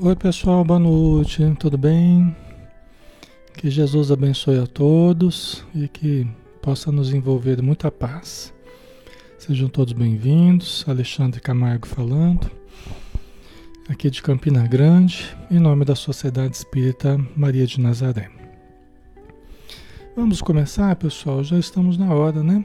[0.00, 2.34] Oi, pessoal, boa noite, tudo bem?
[3.52, 6.26] Que Jesus abençoe a todos e que
[6.62, 8.54] possa nos envolver muita paz.
[9.38, 10.82] Sejam todos bem-vindos.
[10.88, 12.50] Alexandre Camargo falando,
[13.86, 18.30] aqui de Campina Grande, em nome da Sociedade Espírita Maria de Nazaré.
[20.16, 21.44] Vamos começar, pessoal?
[21.44, 22.64] Já estamos na hora, né?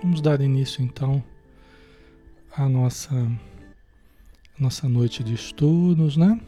[0.00, 1.22] Vamos dar início então
[2.56, 3.28] à nossa,
[4.56, 6.40] nossa noite de estudos, né?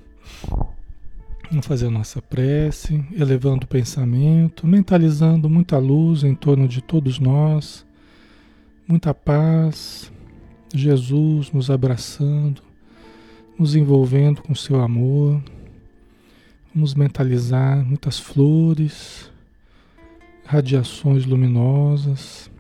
[1.51, 7.21] Vamos fazer a nossa prece, elevando o pensamento, mentalizando muita luz em torno de todos
[7.21, 7.87] nós,
[8.89, 10.11] muita paz,
[10.75, 12.61] Jesus nos abraçando,
[13.57, 15.41] nos envolvendo com seu amor.
[16.75, 19.31] Vamos mentalizar muitas flores,
[20.45, 22.51] radiações luminosas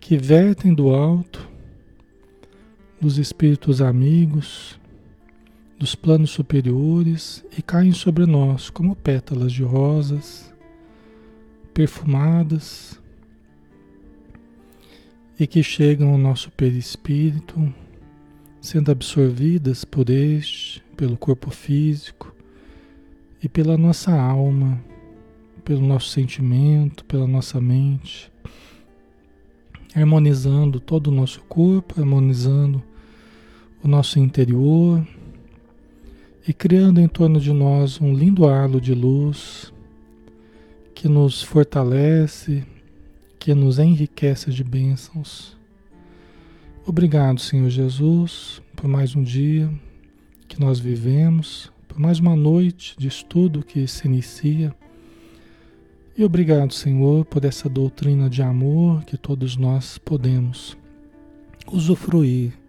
[0.00, 1.46] que vertem do alto,
[2.98, 4.79] dos espíritos amigos
[5.80, 10.52] dos planos superiores e caem sobre nós como pétalas de rosas
[11.72, 13.00] perfumadas
[15.38, 17.72] e que chegam ao nosso perispírito,
[18.60, 22.34] sendo absorvidas por este, pelo corpo físico
[23.42, 24.78] e pela nossa alma,
[25.64, 28.30] pelo nosso sentimento, pela nossa mente,
[29.94, 32.82] harmonizando todo o nosso corpo, harmonizando
[33.82, 35.02] o nosso interior
[36.46, 39.72] e criando em torno de nós um lindo halo de luz
[40.94, 42.64] que nos fortalece,
[43.38, 45.56] que nos enriquece de bênçãos.
[46.86, 49.70] Obrigado, Senhor Jesus, por mais um dia
[50.48, 54.74] que nós vivemos, por mais uma noite de estudo que se inicia.
[56.16, 60.76] E obrigado, Senhor, por essa doutrina de amor que todos nós podemos
[61.70, 62.59] usufruir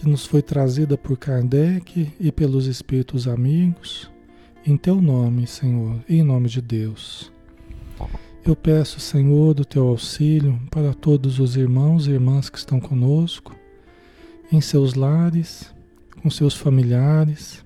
[0.00, 4.10] que nos foi trazida por Kardec e pelos Espíritos amigos,
[4.64, 7.30] em Teu nome, Senhor, em nome de Deus.
[8.42, 13.54] Eu peço, Senhor, do Teu auxílio para todos os irmãos e irmãs que estão conosco,
[14.50, 15.70] em seus lares,
[16.22, 17.62] com seus familiares,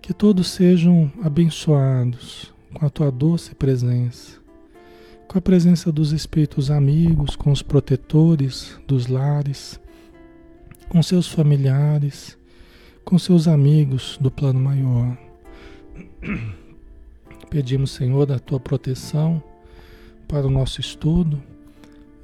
[0.00, 4.38] que todos sejam abençoados com a Tua doce presença,
[5.26, 9.81] com a presença dos Espíritos amigos, com os protetores dos lares,
[10.92, 12.36] com seus familiares,
[13.02, 15.16] com seus amigos do plano maior.
[17.48, 19.42] Pedimos, Senhor, da tua proteção
[20.28, 21.42] para o nosso estudo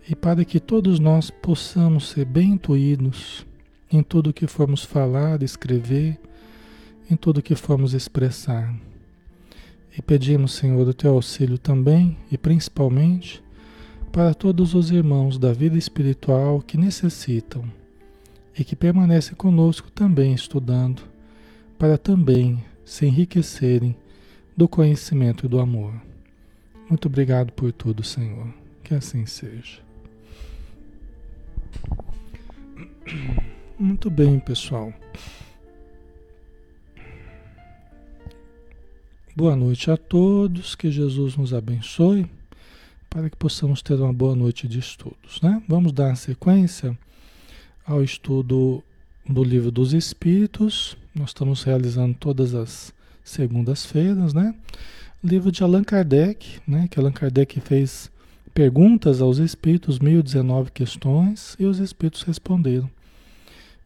[0.07, 3.47] e para que todos nós possamos ser bem intuídos
[3.91, 6.21] em tudo que formos falar, escrever,
[7.11, 8.75] em tudo que formos expressar.
[9.97, 13.43] E pedimos, Senhor, o teu auxílio também e principalmente
[14.13, 17.78] para todos os irmãos da vida espiritual que necessitam
[18.59, 21.03] e que permanece conosco também estudando,
[21.79, 23.97] para também se enriquecerem
[24.57, 25.95] do conhecimento e do amor.
[26.91, 28.53] Muito obrigado por tudo, Senhor.
[28.83, 29.81] Que assim seja.
[33.79, 34.93] Muito bem, pessoal.
[39.37, 42.29] Boa noite a todos, que Jesus nos abençoe,
[43.09, 45.41] para que possamos ter uma boa noite de estudos.
[45.41, 45.63] Né?
[45.69, 46.99] Vamos dar sequência
[47.89, 48.85] ao estudo
[49.27, 50.95] do Livro dos Espíritos.
[51.15, 52.93] Nós estamos realizando todas as
[53.25, 54.55] segundas-feiras, né?
[55.25, 56.87] Livro de Allan Kardec, né?
[56.91, 58.11] Que Allan Kardec fez
[58.53, 62.91] perguntas aos espíritos, 1019 questões, e os espíritos responderam.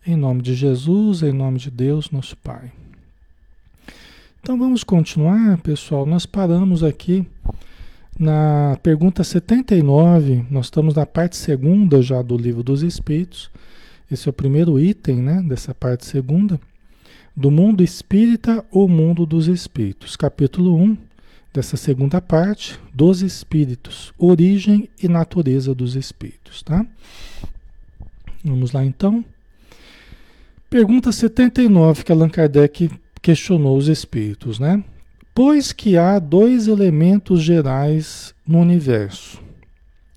[0.04, 2.72] Em nome de Jesus, em nome de Deus, nosso Pai.
[4.42, 6.04] Então vamos continuar, pessoal.
[6.04, 7.24] Nós paramos aqui
[8.18, 13.48] na pergunta 79, nós estamos na parte segunda já do Livro dos Espíritos.
[14.12, 16.60] Esse é o primeiro item né, dessa parte segunda.
[17.34, 20.16] Do mundo espírita ou mundo dos espíritos.
[20.16, 20.98] Capítulo 1
[21.50, 26.84] dessa segunda parte, dos espíritos, origem e natureza dos espíritos, tá?
[28.44, 29.24] Vamos lá então.
[30.68, 32.90] Pergunta 79 que Allan Kardec
[33.22, 34.84] questionou os espíritos, né?
[35.34, 39.42] Pois que há dois elementos gerais no universo: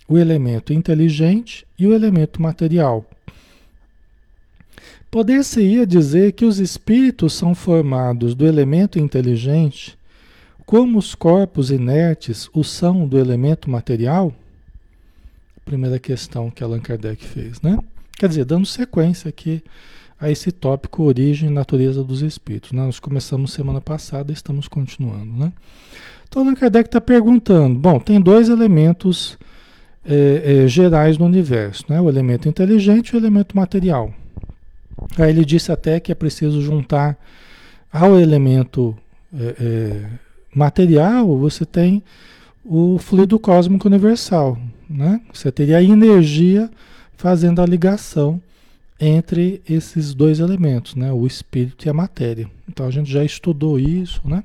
[0.06, 3.06] o elemento inteligente e o elemento material.
[5.10, 9.98] Poder-se-ia dizer que os espíritos são formados do elemento inteligente,
[10.66, 14.34] como os corpos inertes o são do elemento material?
[15.64, 17.78] Primeira questão que Allan Kardec fez, né?
[18.18, 19.64] Quer dizer, dando sequência aqui
[20.20, 22.72] a esse tópico origem e natureza dos espíritos.
[22.72, 22.84] Né?
[22.84, 25.52] Nós começamos semana passada e estamos continuando, né?
[26.28, 29.38] Então Allan Kardec está perguntando, bom, tem dois elementos
[30.04, 32.02] é, é, gerais no universo, né?
[32.02, 34.14] O elemento inteligente e o elemento material.
[35.18, 37.18] Aí ele disse até que é preciso juntar
[37.92, 38.96] ao elemento
[39.34, 40.10] é, é,
[40.54, 42.04] material, você tem
[42.64, 44.58] o fluido cósmico universal.
[44.90, 45.22] Né?
[45.34, 46.70] Você teria a energia
[47.16, 48.42] fazendo a ligação
[49.00, 51.12] entre esses dois elementos, né?
[51.12, 52.50] o espírito e a matéria.
[52.68, 54.44] Então a gente já estudou isso, né?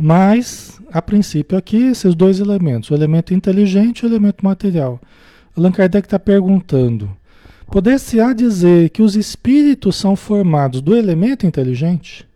[0.00, 4.98] Mas, a princípio, aqui, esses dois elementos, o elemento inteligente e o elemento material.
[5.56, 7.14] Allan Kardec está perguntando:
[7.72, 12.28] poder-se-á dizer que os espíritos são formados do elemento inteligente?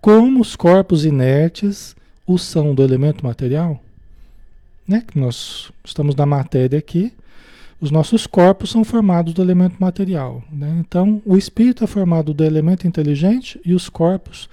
[0.00, 3.82] Como os corpos inertes o são do elemento material?
[4.86, 5.02] Né?
[5.12, 7.12] Nós estamos na matéria aqui,
[7.80, 10.40] os nossos corpos são formados do elemento material.
[10.52, 10.76] Né?
[10.78, 14.48] Então, o espírito é formado do elemento inteligente e os corpos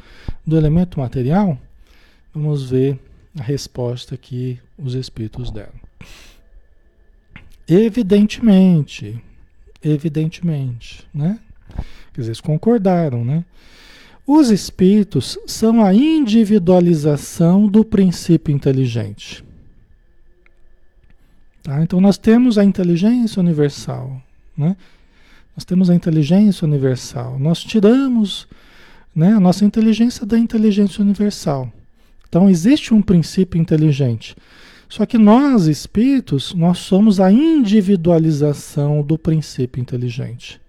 [0.46, 1.60] do elemento material?
[2.34, 2.98] Vamos ver
[3.40, 5.91] a resposta que os espíritos deram.
[7.74, 9.24] Evidentemente,
[9.82, 11.40] evidentemente, né?
[12.14, 13.46] Quer dizer, eles concordaram, né?
[14.28, 19.44] Os espíritos são a individualização do princípio inteligente.
[21.64, 21.82] Tá?
[21.82, 24.22] Então nós temos a inteligência universal,
[24.58, 24.76] né?
[25.56, 27.40] Nós temos a inteligência universal.
[27.40, 28.48] Nós tiramos
[29.16, 31.72] né, a nossa inteligência da inteligência universal.
[32.28, 34.36] Então existe um princípio inteligente.
[34.92, 40.60] Só que nós, espíritos, nós somos a individualização do princípio inteligente.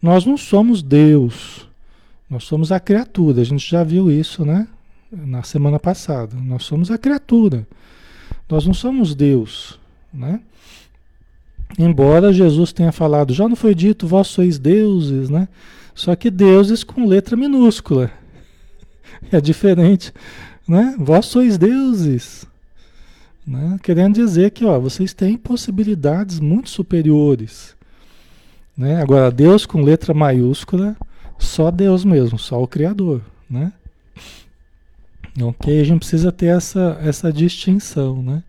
[0.00, 1.66] Nós não somos Deus.
[2.28, 3.40] Nós somos a criatura.
[3.40, 4.68] A gente já viu isso, né?
[5.10, 6.36] Na semana passada.
[6.36, 7.66] Nós somos a criatura.
[8.46, 9.80] Nós não somos Deus,
[10.12, 10.38] né?
[11.78, 15.48] Embora Jesus tenha falado, já não foi dito, vós sois deuses, né?
[15.94, 18.10] Só que deuses com letra minúscula.
[19.32, 20.12] É diferente,
[20.68, 20.94] né?
[20.98, 22.49] Vós sois deuses.
[23.46, 23.78] Né?
[23.82, 27.74] Querendo dizer que ó, vocês têm possibilidades muito superiores.
[28.76, 29.00] Né?
[29.00, 30.96] Agora, Deus com letra maiúscula,
[31.38, 33.22] só Deus mesmo, só o Criador.
[33.48, 33.72] Né?
[35.42, 35.80] Ok?
[35.80, 38.22] A gente precisa ter essa, essa distinção.
[38.22, 38.42] Né?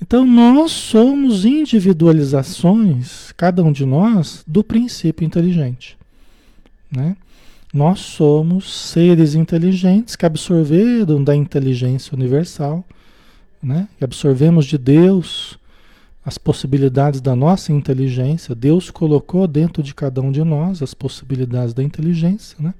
[0.00, 5.96] Então, nós somos individualizações, cada um de nós, do princípio inteligente.
[6.90, 7.16] Né?
[7.72, 12.84] Nós somos seres inteligentes que absorveram da inteligência universal,
[13.62, 13.88] né?
[13.98, 15.58] que absorvemos de Deus
[16.24, 18.54] as possibilidades da nossa inteligência.
[18.54, 22.56] Deus colocou dentro de cada um de nós as possibilidades da inteligência.
[22.60, 22.74] Né?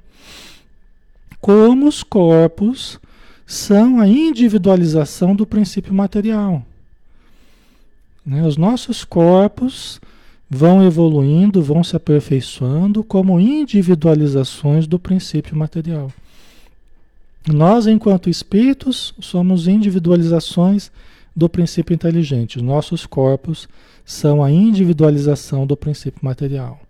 [1.41, 3.01] Como os corpos
[3.47, 6.63] são a individualização do princípio material.
[8.25, 8.47] Né?
[8.47, 9.99] Os nossos corpos
[10.51, 16.13] vão evoluindo, vão se aperfeiçoando como individualizações do princípio material.
[17.53, 20.91] Nós, enquanto espíritos, somos individualizações
[21.35, 22.57] do princípio inteligente.
[22.57, 23.69] Os nossos corpos
[24.05, 26.81] são a individualização do princípio material.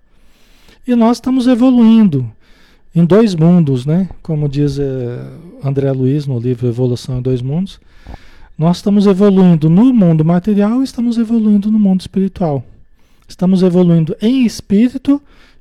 [0.86, 2.30] E nós estamos evoluindo
[2.94, 4.08] em dois mundos, né?
[4.22, 5.20] Como diz eh,
[5.62, 7.78] André Luiz no livro Evolução em Dois Mundos.
[8.56, 12.64] Nós estamos evoluindo no mundo material e estamos evoluindo no mundo espiritual.
[13.28, 15.20] Estamos evoluindo em espírito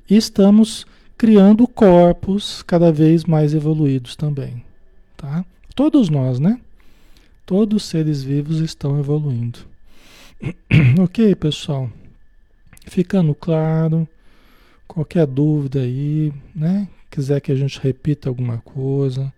[0.09, 0.85] e estamos
[1.17, 4.63] criando corpos cada vez mais evoluídos também,
[5.17, 5.43] tá?
[5.75, 6.61] Todos nós, né?
[7.45, 9.59] Todos os seres vivos estão evoluindo.
[11.01, 11.89] ok, pessoal?
[12.85, 14.07] Ficando claro,
[14.87, 16.87] qualquer dúvida aí, né?
[17.09, 19.33] Quiser que a gente repita alguma coisa,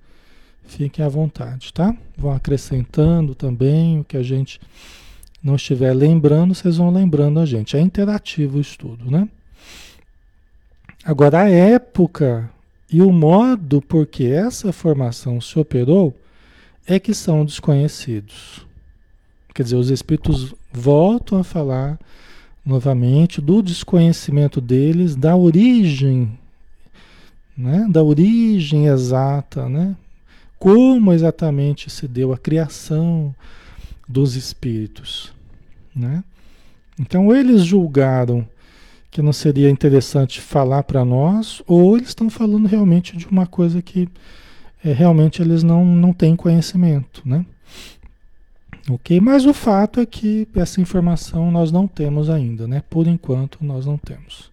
[0.65, 1.95] fiquem à vontade, tá?
[2.17, 4.59] Vão acrescentando também o que a gente
[5.41, 7.77] não estiver lembrando, vocês vão lembrando a gente.
[7.77, 9.27] É interativo o estudo, né?
[11.03, 12.51] Agora, a época
[12.91, 16.15] e o modo por que essa formação se operou
[16.87, 18.65] é que são desconhecidos.
[19.53, 21.99] Quer dizer, os espíritos voltam a falar
[22.65, 26.31] novamente do desconhecimento deles, da origem,
[27.55, 27.85] né?
[27.89, 29.95] da origem exata, né?
[30.57, 33.33] como exatamente se deu a criação
[34.07, 35.31] dos espíritos.
[35.95, 36.23] Né?
[36.99, 38.47] Então, eles julgaram
[39.11, 43.81] que não seria interessante falar para nós, ou eles estão falando realmente de uma coisa
[43.81, 44.07] que
[44.83, 47.21] é, realmente eles não, não têm conhecimento.
[47.25, 47.45] Né?
[48.89, 49.19] Ok?
[49.19, 52.83] Mas o fato é que essa informação nós não temos ainda, né?
[52.89, 54.51] Por enquanto nós não temos.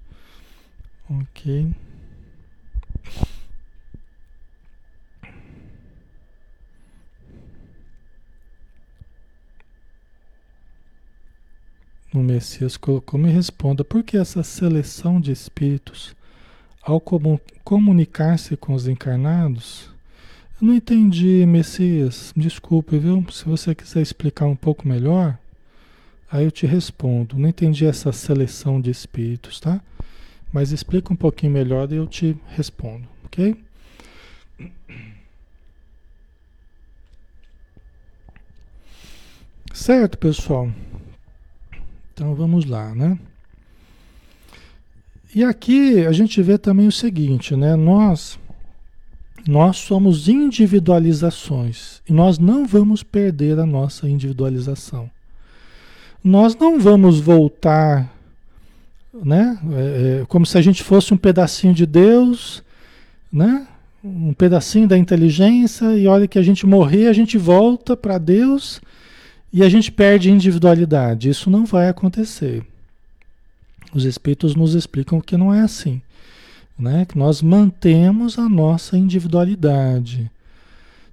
[1.08, 1.68] Ok?
[12.20, 16.14] O Messias colocou, me responda, por que essa seleção de espíritos,
[16.82, 17.00] ao
[17.64, 19.90] comunicar-se com os encarnados?
[20.60, 23.24] Eu não entendi, Messias, desculpe, viu?
[23.30, 25.38] Se você quiser explicar um pouco melhor,
[26.30, 27.38] aí eu te respondo.
[27.38, 29.80] Não entendi essa seleção de espíritos, tá?
[30.52, 33.56] Mas explica um pouquinho melhor e eu te respondo, ok?
[39.74, 40.70] Certo, pessoal?
[42.16, 43.18] Então vamos lá, né?
[45.34, 47.76] E aqui a gente vê também o seguinte, né?
[47.76, 48.38] Nós
[49.46, 55.10] nós somos individualizações e nós não vamos perder a nossa individualização.
[56.24, 58.10] Nós não vamos voltar,
[59.12, 59.58] né?
[59.74, 62.64] É, é, como se a gente fosse um pedacinho de Deus,
[63.30, 63.68] né?
[64.02, 68.80] Um pedacinho da inteligência e olha que a gente morrer, a gente volta para Deus
[69.52, 71.28] e a gente perde individualidade.
[71.28, 72.64] Isso não vai acontecer.
[73.94, 76.02] Os espíritos nos explicam que não é assim
[76.78, 77.04] né?
[77.06, 80.30] Que nós mantemos a nossa individualidade.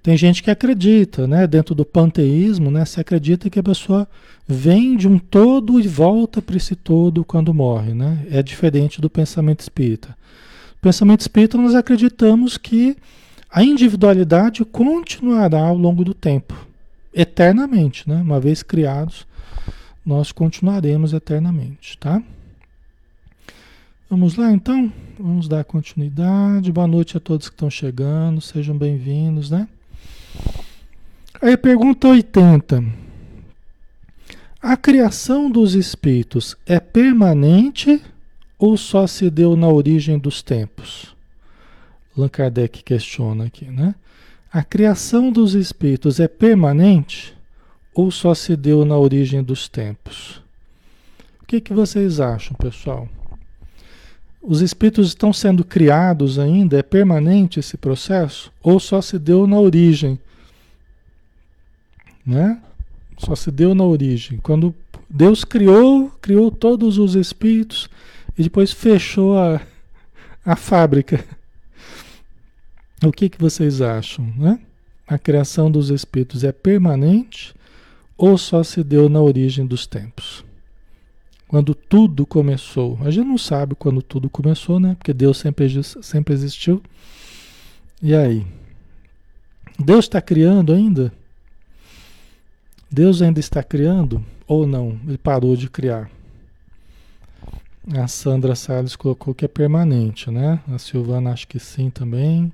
[0.02, 1.46] Tem gente que acredita, né?
[1.46, 2.84] Dentro do panteísmo, né?
[2.84, 4.06] Se acredita que a pessoa
[4.46, 8.26] vem de um todo e volta para esse todo quando morre, né?
[8.30, 10.08] É diferente do pensamento espírita.
[10.08, 12.96] No pensamento espírita nós acreditamos que
[13.50, 16.54] a individualidade continuará ao longo do tempo,
[17.14, 18.16] eternamente, né?
[18.16, 19.26] Uma vez criados,
[20.04, 22.22] nós continuaremos eternamente, tá?
[24.10, 24.92] Vamos lá então?
[25.18, 26.72] Vamos dar continuidade.
[26.72, 29.68] Boa noite a todos que estão chegando, sejam bem-vindos, né?
[31.40, 32.84] Aí pergunta 80.
[34.60, 38.02] A criação dos espíritos é permanente
[38.58, 41.14] ou só se deu na origem dos tempos?
[42.16, 43.94] Allan Kardec questiona aqui, né?
[44.54, 47.36] A criação dos espíritos é permanente
[47.92, 50.40] ou só se deu na origem dos tempos?
[51.42, 53.08] O que, que vocês acham, pessoal?
[54.40, 56.78] Os espíritos estão sendo criados ainda?
[56.78, 58.52] É permanente esse processo?
[58.62, 60.20] Ou só se deu na origem?
[62.24, 62.62] Né?
[63.18, 64.38] Só se deu na origem.
[64.40, 64.72] Quando
[65.10, 67.90] Deus criou, criou todos os espíritos
[68.38, 69.60] e depois fechou a,
[70.46, 71.24] a fábrica.
[73.06, 74.32] O que, que vocês acham?
[74.36, 74.58] Né?
[75.06, 77.54] A criação dos espíritos é permanente
[78.16, 80.44] ou só se deu na origem dos tempos?
[81.54, 82.98] quando tudo começou.
[83.02, 84.96] A gente não sabe quando tudo começou, né?
[84.98, 86.82] Porque Deus sempre, sempre existiu.
[88.02, 88.44] E aí?
[89.78, 91.12] Deus está criando ainda?
[92.90, 94.98] Deus ainda está criando ou não?
[95.06, 96.10] Ele parou de criar.
[97.94, 100.60] A Sandra Salles colocou que é permanente, né?
[100.66, 102.52] A Silvana acho que sim também,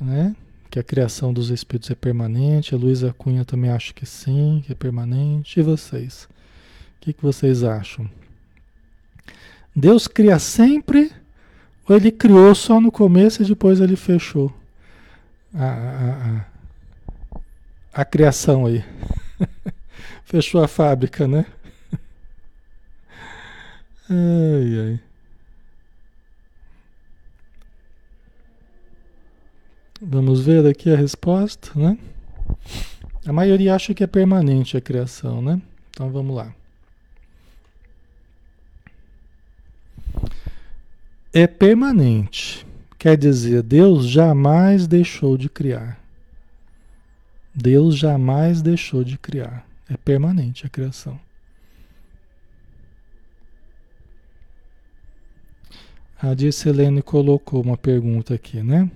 [0.00, 0.34] né?
[0.70, 2.74] Que a criação dos espíritos é permanente.
[2.74, 5.60] A Luísa Cunha também acha que sim, que é permanente.
[5.60, 6.24] E vocês?
[6.24, 8.08] O que, que vocês acham?
[9.74, 11.12] Deus cria sempre
[11.88, 14.52] ou ele criou só no começo e depois ele fechou
[15.52, 16.44] a, a,
[17.34, 18.84] a, a criação aí?
[20.24, 21.46] fechou a fábrica, né?
[24.08, 25.00] ai, ai.
[30.00, 31.98] Vamos ver aqui a resposta, né?
[33.26, 35.60] A maioria acha que é permanente a criação, né?
[35.90, 36.54] Então vamos lá.
[41.32, 42.66] é permanente.
[42.98, 45.98] Quer dizer, Deus jamais deixou de criar.
[47.54, 49.66] Deus jamais deixou de criar.
[49.88, 51.18] É permanente a criação.
[56.20, 58.90] A Dircelene colocou uma pergunta aqui, né?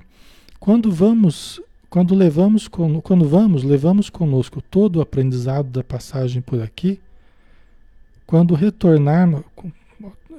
[0.65, 6.99] Quando vamos, quando levamos, quando vamos, levamos conosco todo o aprendizado da passagem por aqui.
[8.27, 9.45] Quando retornarmos,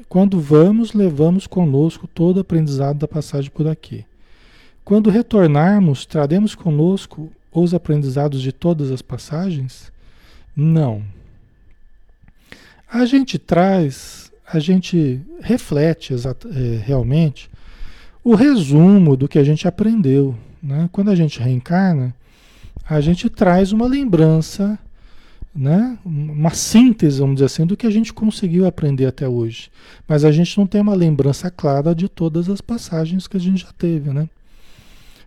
[0.10, 4.04] quando vamos, levamos conosco todo o aprendizado da passagem por aqui.
[4.84, 9.92] Quando retornarmos, traremos conosco os aprendizados de todas as passagens?
[10.56, 11.04] Não.
[12.92, 17.48] A gente traz, a gente reflete é, realmente
[18.26, 20.36] o resumo do que a gente aprendeu.
[20.62, 20.90] Né?
[20.92, 22.14] Quando a gente reencarna,
[22.90, 24.78] a gente traz uma lembrança
[25.56, 29.72] né, uma síntese, vamos dizer assim, do que a gente conseguiu aprender até hoje.
[30.06, 33.62] Mas a gente não tem uma lembrança clara de todas as passagens que a gente
[33.62, 34.28] já teve, né?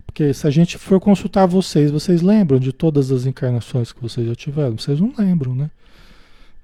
[0.04, 4.26] Porque se a gente for consultar vocês, vocês lembram de todas as encarnações que vocês
[4.26, 4.76] já tiveram?
[4.76, 5.70] Vocês não lembram, né?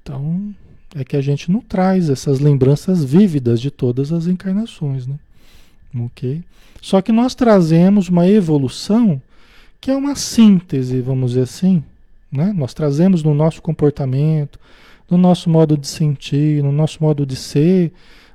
[0.03, 0.55] Então,
[0.95, 5.15] é que a gente não traz essas lembranças vívidas de todas as encarnações, né?
[5.99, 6.43] Ok?
[6.81, 9.21] Só que nós trazemos uma evolução
[9.81, 11.85] que é uma síntese, vamos dizer assim,
[12.33, 12.53] né?
[12.55, 14.59] Nós trazemos no nosso comportamento,
[15.11, 17.93] no nosso modo de sentir, no nosso modo de ser,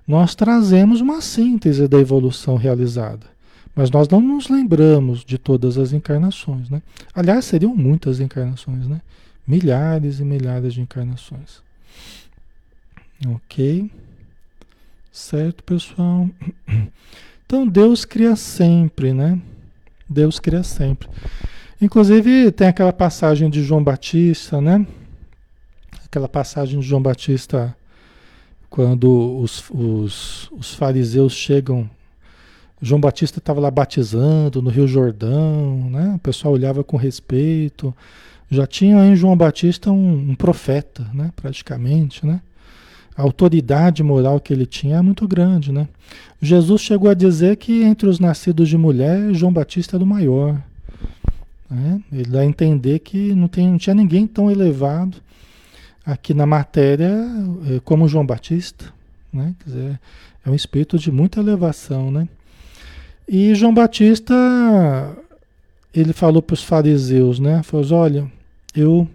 [0.07, 3.27] nós trazemos uma síntese da evolução realizada.
[3.75, 6.69] Mas nós não nos lembramos de todas as encarnações.
[6.69, 6.81] Né?
[7.13, 9.01] Aliás, seriam muitas encarnações, né?
[9.47, 11.61] milhares e milhares de encarnações.
[13.27, 13.89] Ok?
[15.11, 16.29] Certo, pessoal?
[17.49, 19.41] Então Deus cria sempre, né?
[20.07, 21.09] Deus cria sempre.
[21.81, 24.85] Inclusive tem aquela passagem de João Batista, né?
[26.05, 27.75] Aquela passagem de João Batista
[28.69, 31.89] quando os, os, os fariseus chegam.
[32.79, 36.13] João Batista estava lá batizando no Rio Jordão, né?
[36.17, 37.91] O pessoal olhava com respeito.
[38.47, 41.31] Já tinha em João Batista um, um profeta, né?
[41.35, 42.41] Praticamente, né?
[43.15, 45.87] A autoridade moral que ele tinha é muito grande, né?
[46.41, 50.61] Jesus chegou a dizer que entre os nascidos de mulher, João Batista era o maior.
[51.69, 52.01] Né?
[52.11, 55.17] Ele dá a entender que não, tem, não tinha ninguém tão elevado
[56.05, 57.13] aqui na matéria
[57.69, 58.85] eh, como João Batista.
[59.31, 59.53] Né?
[59.59, 59.99] Quer dizer,
[60.45, 62.27] é um espírito de muita elevação, né?
[63.27, 64.33] E João Batista,
[65.93, 67.61] ele falou para os fariseus, né?
[67.61, 68.31] Falou, olha,
[68.75, 69.07] eu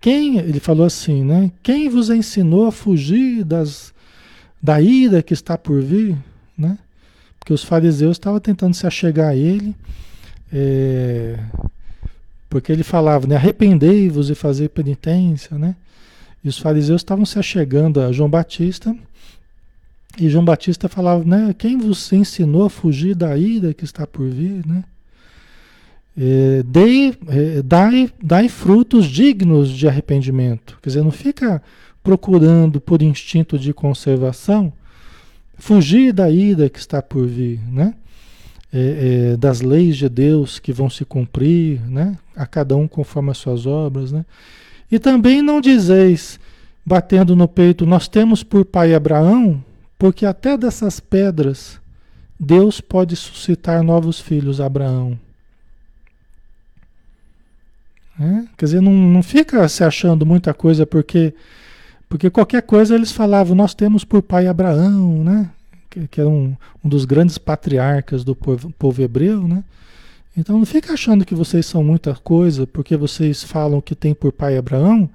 [0.00, 1.50] quem, ele falou assim, né?
[1.62, 3.92] Quem vos ensinou a fugir das,
[4.62, 6.16] da ira que está por vir,
[6.56, 6.78] né?
[7.38, 9.74] Porque os fariseus estavam tentando se achegar a ele,
[10.52, 11.38] é,
[12.48, 13.36] porque ele falava, né?
[13.36, 15.74] Arrependei-vos e fazer penitência, né?
[16.44, 18.94] E os fariseus estavam se achegando a João Batista,
[20.18, 21.54] e João Batista falava, né?
[21.56, 24.84] Quem vos ensinou a fugir da ira que está por vir, né?
[26.20, 30.76] É, dei, é, dai, dai frutos dignos de arrependimento.
[30.82, 31.62] Quer dizer, não fica
[32.02, 34.72] procurando por instinto de conservação
[35.58, 37.94] fugir da ira que está por vir, né?
[38.72, 42.18] É, é, das leis de Deus que vão se cumprir, né?
[42.36, 44.24] A cada um conforme as suas obras, né?
[44.90, 46.40] E também não dizeis,
[46.84, 49.62] batendo no peito, nós temos por pai Abraão,
[49.98, 51.80] porque até dessas pedras
[52.38, 55.18] Deus pode suscitar novos filhos a Abraão.
[58.18, 58.48] Né?
[58.56, 61.34] Quer dizer, não, não fica se achando muita coisa porque
[62.08, 65.50] porque qualquer coisa eles falavam, nós temos por pai Abraão, né?
[65.88, 69.64] que, que era um, um dos grandes patriarcas do povo, povo hebreu, né?
[70.36, 74.32] Então não fica achando que vocês são muita coisa porque vocês falam que tem por
[74.32, 75.10] pai Abraão,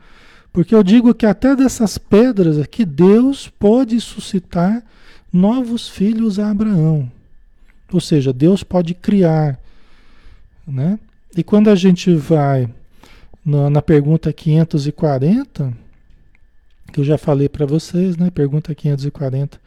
[0.51, 4.83] porque eu digo que até dessas pedras aqui Deus pode suscitar
[5.31, 7.09] novos filhos a Abraão.
[7.91, 9.59] Ou seja, Deus pode criar,
[10.67, 10.99] né?
[11.35, 12.67] E quando a gente vai
[13.45, 15.73] na, na pergunta 540,
[16.91, 18.29] que eu já falei para vocês, né?
[18.29, 19.59] Pergunta 540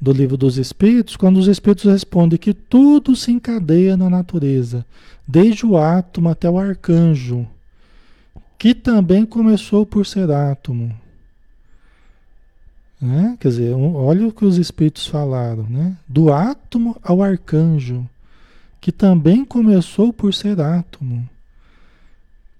[0.00, 4.84] do livro dos Espíritos, quando os Espíritos respondem que tudo se encadeia na natureza,
[5.26, 7.46] desde o átomo até o arcanjo,
[8.58, 10.92] que também começou por ser átomo.
[13.00, 13.36] Né?
[13.38, 15.96] Quer dizer, olha o que os Espíritos falaram, né?
[16.08, 18.08] Do átomo ao arcanjo,
[18.80, 21.28] que também começou por ser átomo.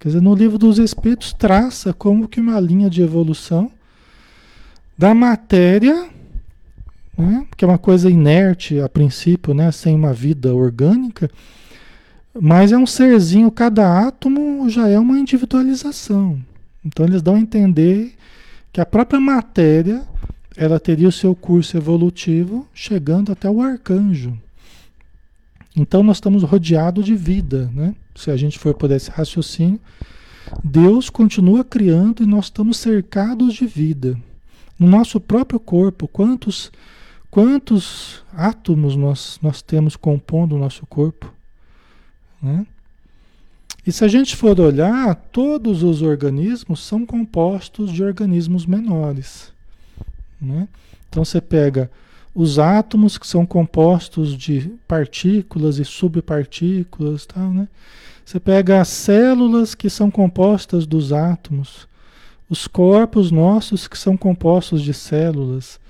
[0.02, 3.70] Quer dizer, no livro dos Espíritos traça como que uma linha de evolução
[4.98, 6.08] da matéria,
[7.16, 11.30] né, que é uma coisa inerte a princípio, né, sem uma vida orgânica,
[12.34, 16.36] mas é um serzinho, cada átomo já é uma individualização.
[16.84, 18.16] Então eles dão a entender
[18.72, 20.02] que a própria matéria
[20.56, 24.36] ela teria o seu curso evolutivo chegando até o arcanjo.
[25.76, 27.94] Então nós estamos rodeados de vida, né?
[28.14, 29.80] Se a gente for por esse raciocínio,
[30.62, 34.18] Deus continua criando e nós estamos cercados de vida.
[34.78, 36.70] No nosso próprio corpo, quantos
[37.30, 41.32] quantos átomos nós, nós temos compondo o nosso corpo?
[42.42, 42.66] Né?
[43.86, 49.52] E se a gente for olhar, todos os organismos são compostos de organismos menores.
[50.40, 50.68] Né?
[51.08, 51.90] Então você pega
[52.34, 57.68] os átomos que são compostos de partículas e subpartículas, tal, né?
[58.24, 61.88] Você pega as células que são compostas dos átomos,
[62.48, 65.80] os corpos nossos que são compostos de células.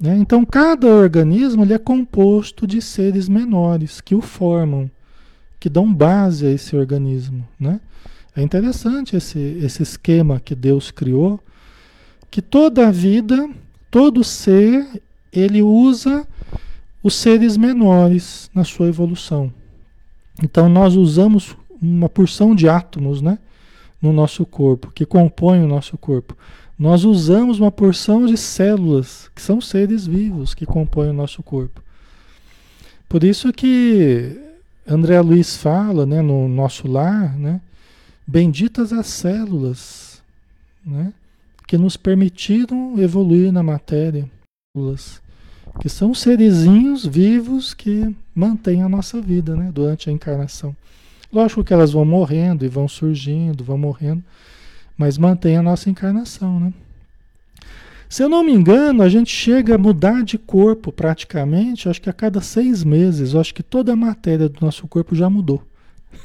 [0.00, 0.16] Né?
[0.16, 4.90] Então, cada organismo ele é composto de seres menores que o formam,
[5.60, 7.46] que dão base a esse organismo.
[7.60, 7.80] Né?
[8.34, 11.38] É interessante esse, esse esquema que Deus criou,
[12.30, 13.48] que toda a vida,
[13.90, 14.86] todo ser
[15.32, 16.26] ele usa
[17.02, 19.52] os seres menores na sua evolução.
[20.42, 23.38] Então nós usamos uma porção de átomos, né,
[24.00, 26.36] no nosso corpo, que compõem o nosso corpo.
[26.78, 31.82] Nós usamos uma porção de células, que são seres vivos que compõem o nosso corpo.
[33.08, 34.40] Por isso que
[34.86, 37.60] André Luiz fala, né, no nosso lar, né,
[38.26, 40.22] benditas as células,
[40.84, 41.12] né,
[41.66, 44.28] que nos permitiram evoluir na matéria.
[44.76, 45.21] Células
[45.80, 50.76] que são serezinhos vivos que mantêm a nossa vida né, durante a encarnação.
[51.32, 54.22] Lógico que elas vão morrendo e vão surgindo, vão morrendo,
[54.96, 56.60] mas mantém a nossa encarnação.
[56.60, 56.72] Né?
[58.08, 62.10] Se eu não me engano, a gente chega a mudar de corpo praticamente, acho que
[62.10, 65.62] a cada seis meses, acho que toda a matéria do nosso corpo já mudou.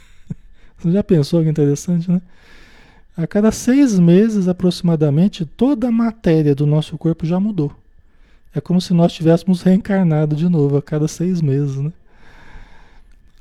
[0.78, 2.22] Você já pensou que interessante, né?
[3.16, 7.72] A cada seis meses aproximadamente, toda a matéria do nosso corpo já mudou.
[8.54, 11.92] É como se nós tivéssemos reencarnado de novo a cada seis meses, né?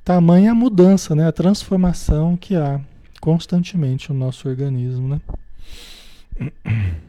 [0.05, 1.27] Tamanha a mudança, né?
[1.27, 2.81] A transformação que há
[3.21, 5.21] constantemente no nosso organismo, né?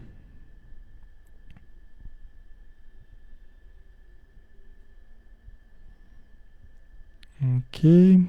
[7.39, 8.27] Ok.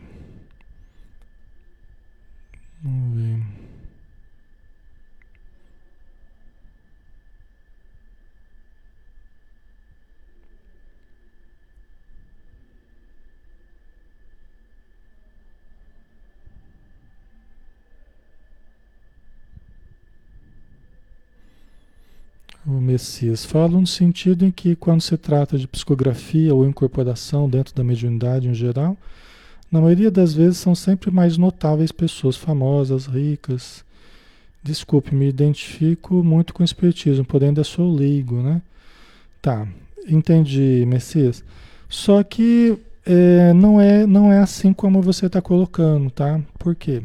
[2.83, 3.67] Vamos ver.
[22.68, 27.74] O Messias fala no sentido em que, quando se trata de psicografia ou incorporação dentro
[27.74, 28.94] da mediunidade em geral,
[29.72, 33.83] na maioria das vezes são sempre mais notáveis pessoas famosas, ricas.
[34.62, 38.61] Desculpe, me identifico muito com o Espiritismo, porém ainda sou leigo, né?
[39.40, 39.66] Tá,
[40.07, 41.42] entendi, Messias.
[41.88, 42.76] Só que
[43.07, 46.38] é, não, é, não é assim como você está colocando, tá?
[46.59, 47.02] Por quê?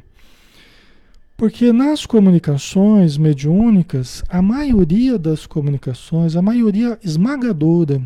[1.36, 8.02] Porque nas comunicações mediúnicas, a maioria das comunicações, a maioria esmagadora,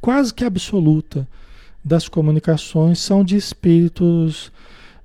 [0.00, 1.26] quase que absoluta,
[1.84, 4.52] das comunicações são de espíritos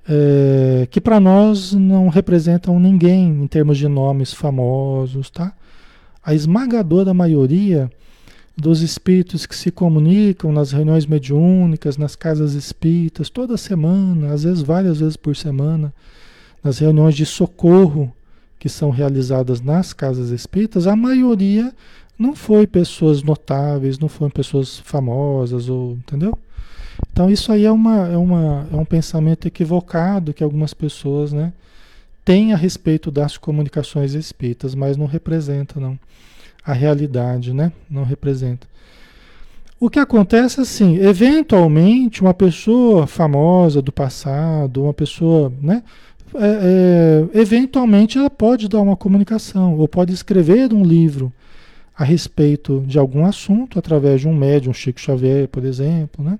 [0.08, 5.52] é, que para nós não representam ninguém em termos de nomes famosos, tá?
[6.22, 7.90] A esmagadora maioria
[8.56, 14.62] dos espíritos que se comunicam nas reuniões mediúnicas, nas casas espíritas, toda semana, às vezes
[14.62, 15.92] várias vezes por semana,
[16.66, 18.12] nas reuniões de socorro
[18.58, 21.72] que são realizadas nas casas espíritas, a maioria
[22.18, 26.36] não foi pessoas notáveis, não foram pessoas famosas, ou, entendeu?
[27.12, 31.52] Então isso aí é, uma, é, uma, é um pensamento equivocado que algumas pessoas né,
[32.24, 35.96] têm a respeito das comunicações espíritas, mas não representa não,
[36.64, 37.70] a realidade, né?
[37.88, 38.66] Não representa.
[39.78, 45.82] O que acontece assim, eventualmente uma pessoa famosa do passado, uma pessoa, né?
[46.34, 51.32] É, é, eventualmente ela pode dar uma comunicação ou pode escrever um livro
[51.96, 56.38] a respeito de algum assunto através de um médium, Chico Xavier, por exemplo, né?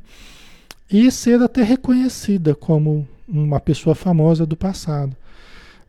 [0.90, 5.16] E ser até reconhecida como uma pessoa famosa do passado.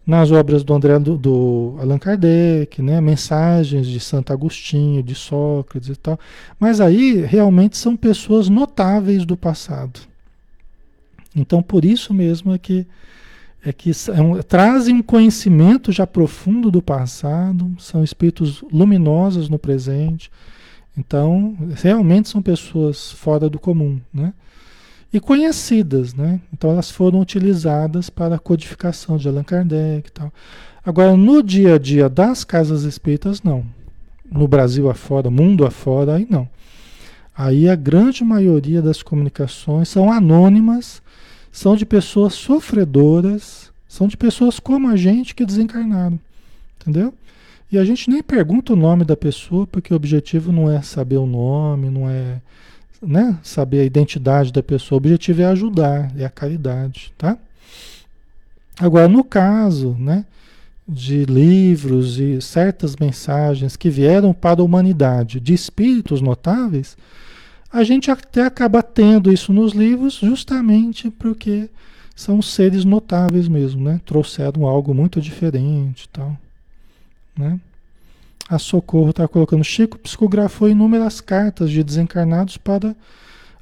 [0.05, 3.01] Nas obras do André do, do Allan Kardec, né?
[3.01, 6.17] Mensagens de Santo Agostinho, de Sócrates e tal.
[6.57, 9.99] Mas aí realmente são pessoas notáveis do passado.
[11.35, 12.87] Então por isso mesmo é que
[13.65, 20.31] é que é trazem um conhecimento já profundo do passado, são espíritos luminosos no presente.
[20.97, 24.33] Então, realmente são pessoas fora do comum, né?
[25.13, 26.41] E conhecidas, né?
[26.51, 30.33] Então elas foram utilizadas para a codificação de Allan Kardec e tal.
[30.85, 33.65] Agora, no dia a dia das casas espíritas, não.
[34.29, 36.49] No Brasil afora, mundo afora, aí não.
[37.35, 41.01] Aí a grande maioria das comunicações são anônimas,
[41.51, 46.19] são de pessoas sofredoras, são de pessoas como a gente que desencarnaram,
[46.79, 47.13] entendeu?
[47.71, 51.17] E a gente nem pergunta o nome da pessoa, porque o objetivo não é saber
[51.17, 52.41] o nome, não é
[53.01, 54.97] né, saber a identidade da pessoa.
[54.97, 57.37] O objetivo é ajudar, é a caridade, tá?
[58.79, 60.25] Agora, no caso, né,
[60.87, 66.95] de livros e certas mensagens que vieram para a humanidade de espíritos notáveis,
[67.71, 71.69] a gente até acaba tendo isso nos livros justamente porque
[72.15, 74.01] são seres notáveis mesmo, né?
[74.05, 76.35] Trouxeram algo muito diferente tal,
[77.37, 77.59] né?
[78.49, 82.95] A Socorro está colocando, Chico psicografou inúmeras cartas de desencarnados para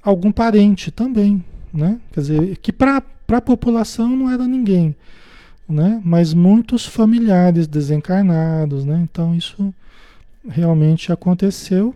[0.02, 2.00] algum parente também, né?
[2.14, 4.96] Quer dizer, que para a população não era ninguém,
[5.68, 6.00] né?
[6.06, 9.00] Mas muitos familiares desencarnados, né?
[9.04, 9.74] Então isso
[10.48, 11.96] realmente aconteceu,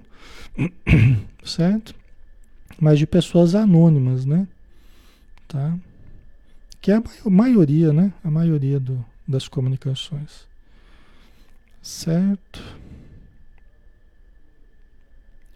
[1.45, 1.98] certo?
[2.79, 4.47] Mas de pessoas anônimas, né?
[5.47, 5.77] Tá?
[6.81, 8.13] Que é a maioria, né?
[8.23, 10.47] A maioria do, das comunicações.
[11.81, 12.61] Certo?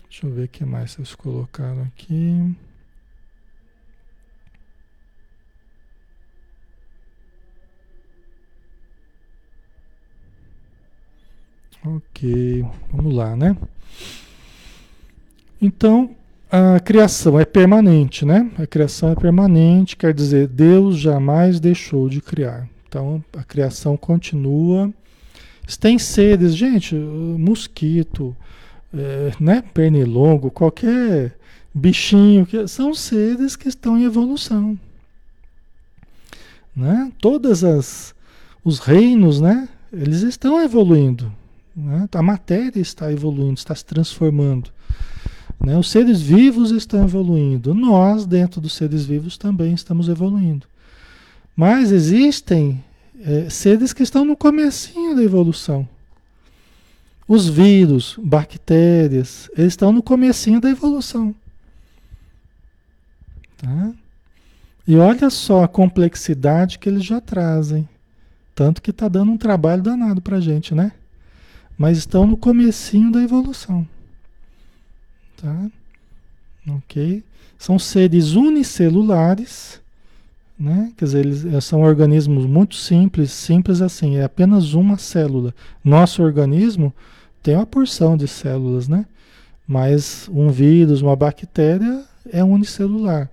[0.10, 2.56] Deixa eu ver o que mais vocês colocaram aqui.
[11.86, 13.58] Ok, vamos lá, né?
[15.62, 16.16] Então,
[16.56, 18.52] a criação é permanente, né?
[18.60, 22.70] A criação é permanente, quer dizer, Deus jamais deixou de criar.
[22.88, 24.94] Então, a criação continua
[25.80, 28.36] Tem seres, gente, mosquito,
[28.94, 31.36] é, né, pernilongo, qualquer
[31.74, 34.78] bichinho, que são seres que estão em evolução.
[36.76, 37.12] Né?
[37.20, 38.14] Todas as
[38.64, 41.34] os reinos, né, eles estão evoluindo.
[41.76, 42.08] Né?
[42.14, 44.70] A matéria está evoluindo, está se transformando.
[45.60, 45.78] Né?
[45.78, 47.74] Os seres vivos estão evoluindo.
[47.74, 50.68] Nós, dentro dos seres vivos, também estamos evoluindo.
[51.56, 52.84] Mas existem
[53.22, 55.88] é, seres que estão no comecinho da evolução.
[57.28, 61.34] Os vírus, bactérias, eles estão no comecinho da evolução.
[63.58, 63.94] Tá?
[64.86, 67.88] E olha só a complexidade que eles já trazem.
[68.54, 70.92] Tanto que está dando um trabalho danado para a gente, né?
[71.78, 73.88] Mas estão no comecinho da evolução.
[75.44, 75.70] Tá?
[76.68, 77.24] Ok?
[77.60, 79.84] São seres unicelulares
[80.64, 80.92] né?
[80.96, 85.54] Quer dizer, eles eh, são organismos muito simples, simples assim, é apenas uma célula.
[85.84, 86.94] Nosso organismo
[87.42, 89.06] tem uma porção de células, né?
[89.68, 93.30] Mas um vírus, uma bactéria é unicelular,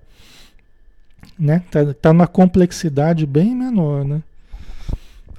[1.37, 1.63] né?
[1.71, 4.21] Tá, tá numa complexidade bem menor, né?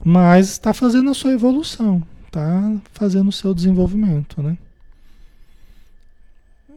[0.04, 4.56] Mas está fazendo a sua evolução, está fazendo o seu desenvolvimento, né?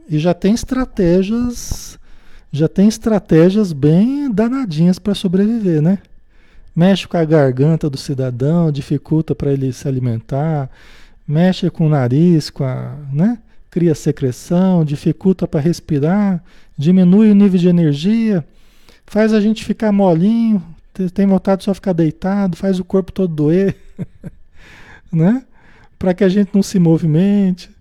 [0.08, 1.98] E já tem estratégias
[2.52, 5.98] já tem estratégias bem danadinhas para sobreviver, né?
[6.74, 10.70] Mexe com a garganta do cidadão, dificulta para ele se alimentar,
[11.26, 13.38] mexe com o nariz, com a, né?
[13.70, 16.42] Cria secreção, dificulta para respirar,
[16.78, 18.46] diminui o nível de energia,
[19.06, 20.62] faz a gente ficar molinho,
[21.12, 23.76] tem vontade de só ficar deitado, faz o corpo todo doer,
[25.12, 25.44] né?
[25.98, 27.75] Para que a gente não se movimente.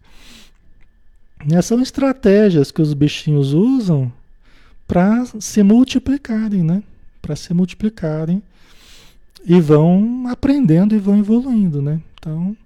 [1.51, 4.11] Essas são estratégias que os bichinhos usam
[4.87, 6.81] para se multiplicarem, né?
[7.21, 8.41] Para se multiplicarem
[9.45, 12.01] e vão aprendendo e vão evoluindo, né?
[12.19, 12.57] Então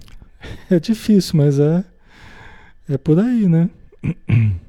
[0.70, 1.84] é difícil, mas é
[2.88, 3.68] é por aí, né?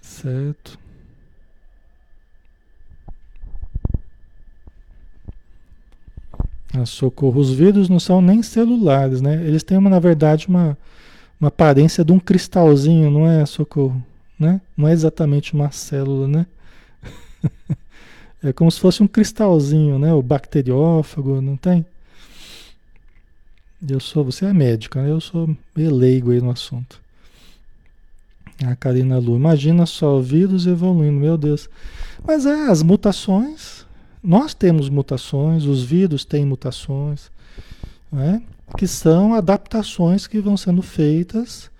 [0.00, 0.85] Certo.
[6.80, 7.40] A socorro.
[7.40, 9.42] Os vírus não são nem celulares, né?
[9.46, 10.76] Eles têm, uma, na verdade, uma,
[11.40, 14.04] uma aparência de um cristalzinho, não é, Socorro?
[14.38, 14.60] Né?
[14.76, 16.46] Não é exatamente uma célula, né?
[18.42, 20.12] é como se fosse um cristalzinho, né?
[20.12, 21.86] O bacteriófago, não tem?
[23.88, 25.10] Eu sou, você é médica, né?
[25.10, 27.00] Eu sou meio aí no assunto.
[28.64, 31.68] A Karina Lu, imagina só, vírus evoluindo, meu Deus.
[32.26, 33.85] Mas é, as mutações,
[34.22, 37.30] nós temos mutações, os vírus têm mutações,
[38.10, 38.42] né?
[38.76, 41.70] que são adaptações que vão sendo feitas.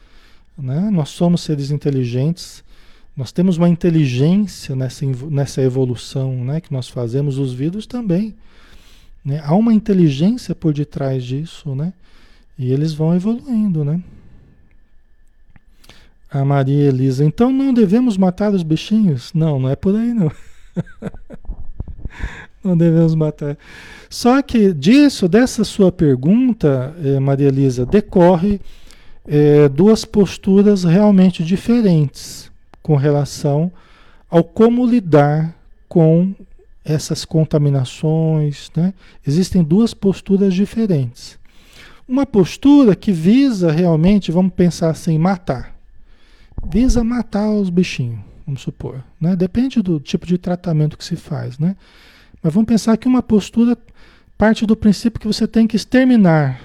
[0.56, 0.90] Né?
[0.90, 2.62] Nós somos seres inteligentes,
[3.16, 8.34] nós temos uma inteligência nessa, nessa evolução né, que nós fazemos, os vírus também.
[9.24, 9.40] Né?
[9.44, 11.92] Há uma inteligência por detrás disso, né?
[12.58, 14.00] E eles vão evoluindo, né?
[16.30, 19.32] A Maria Elisa, então não devemos matar os bichinhos?
[19.34, 20.30] Não, não é por aí não.
[22.62, 23.56] não devemos matar.
[24.08, 28.60] Só que disso, dessa sua pergunta, eh, Maria Elisa, decorre
[29.26, 32.50] eh, duas posturas realmente diferentes
[32.82, 33.72] com relação
[34.30, 35.54] ao como lidar
[35.88, 36.34] com
[36.84, 38.70] essas contaminações.
[38.76, 38.94] Né?
[39.26, 41.38] Existem duas posturas diferentes.
[42.08, 45.74] Uma postura que visa realmente, vamos pensar assim, matar.
[46.64, 49.02] Visa matar os bichinhos, vamos supor.
[49.20, 49.34] Né?
[49.34, 51.58] Depende do tipo de tratamento que se faz.
[51.58, 51.76] Né?
[52.42, 53.76] Mas vamos pensar que uma postura
[54.38, 56.60] parte do princípio que você tem que exterminar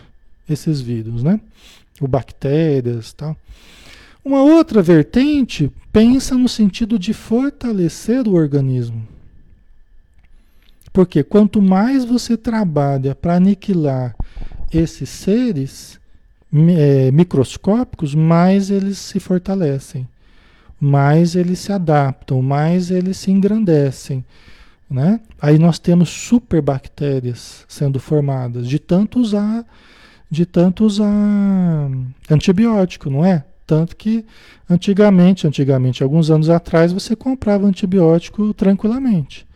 [0.47, 1.39] esses vírus, né?
[1.99, 3.35] Ou bactérias tal.
[4.23, 9.07] Uma outra vertente pensa no sentido de fortalecer o organismo.
[10.93, 14.15] Porque quanto mais você trabalha para aniquilar
[14.71, 15.99] esses seres
[16.77, 20.07] é, microscópicos, mais eles se fortalecem,
[20.81, 24.25] mais eles se adaptam, mais eles se engrandecem.
[24.89, 25.19] Né?
[25.39, 29.63] Aí nós temos superbactérias sendo formadas de tanto usar,
[30.29, 31.07] de tanto usar
[32.29, 33.45] antibiótico, não é?
[33.65, 34.25] Tanto que
[34.67, 39.47] antigamente, antigamente, alguns anos atrás, você comprava antibiótico tranquilamente.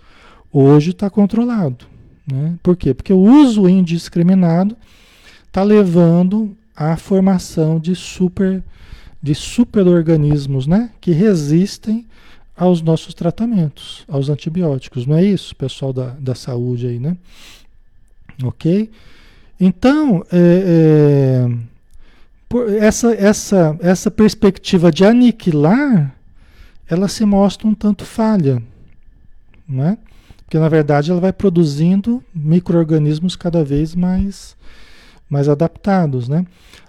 [0.53, 1.85] Hoje está controlado.
[2.31, 2.53] Né?
[2.61, 2.93] Por quê?
[2.93, 4.77] Porque o uso indiscriminado
[5.47, 8.63] está levando à formação de super
[9.25, 10.91] de superorganismos, né?
[11.01, 12.05] Que resistem
[12.55, 15.07] aos nossos tratamentos, aos antibióticos.
[15.07, 17.17] Não é isso, pessoal da, da saúde aí, né?
[18.43, 18.91] Ok?
[19.59, 21.49] Então, é,
[22.53, 26.15] é, essa, essa, essa perspectiva de aniquilar,
[26.87, 28.61] ela se mostra um tanto falha,
[29.67, 29.97] né?
[30.43, 34.55] Porque na verdade ela vai produzindo micro-organismos cada vez mais,
[35.29, 36.45] mais adaptados, né?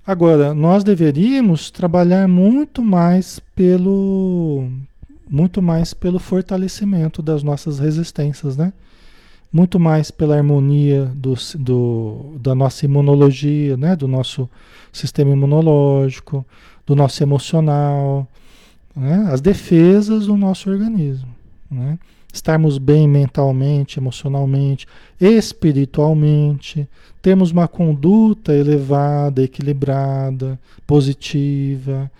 [0.07, 4.69] Agora, nós deveríamos trabalhar muito mais pelo
[5.29, 8.73] muito mais pelo fortalecimento das nossas resistências, né?
[9.53, 13.97] Muito mais pela harmonia do, do, da nossa imunologia, né?
[13.97, 14.49] Do nosso
[14.93, 16.47] sistema imunológico,
[16.87, 18.29] do nosso emocional,
[18.95, 19.29] né?
[19.33, 21.35] As defesas do nosso organismo,
[21.71, 21.99] né?
[22.37, 24.87] Estarmos bem mentalmente, emocionalmente,
[25.19, 26.87] espiritualmente,
[27.23, 32.11] termos uma conduta elevada, equilibrada, positiva,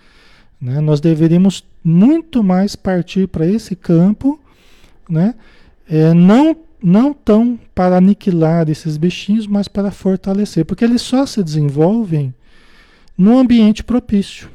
[0.59, 0.81] né?
[0.81, 4.39] Nós deveríamos muito mais partir para esse campo,
[5.07, 5.35] né?
[5.87, 11.43] É, não, não tão para aniquilar esses bichinhos, mas para fortalecer, porque eles só se
[11.43, 12.33] desenvolvem
[13.15, 14.49] no ambiente propício.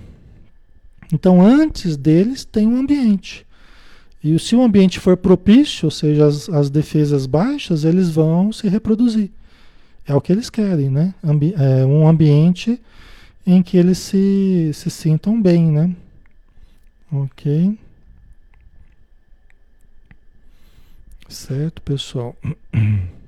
[1.12, 3.46] Então, antes deles, tem um ambiente.
[4.22, 8.68] E se o ambiente for propício, ou seja, as, as defesas baixas, eles vão se
[8.68, 9.30] reproduzir.
[10.06, 11.14] É o que eles querem, né?
[11.22, 12.80] Ambi é um ambiente
[13.46, 15.94] em que eles se, se sintam bem, né?
[17.10, 17.76] Ok.
[21.28, 22.36] Certo, pessoal.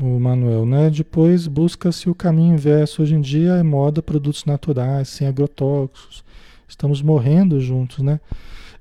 [0.00, 0.90] O Manuel, né?
[0.90, 3.02] Depois busca-se o caminho inverso.
[3.02, 6.22] Hoje em dia é moda produtos naturais, sem agrotóxicos.
[6.68, 8.20] Estamos morrendo juntos, né?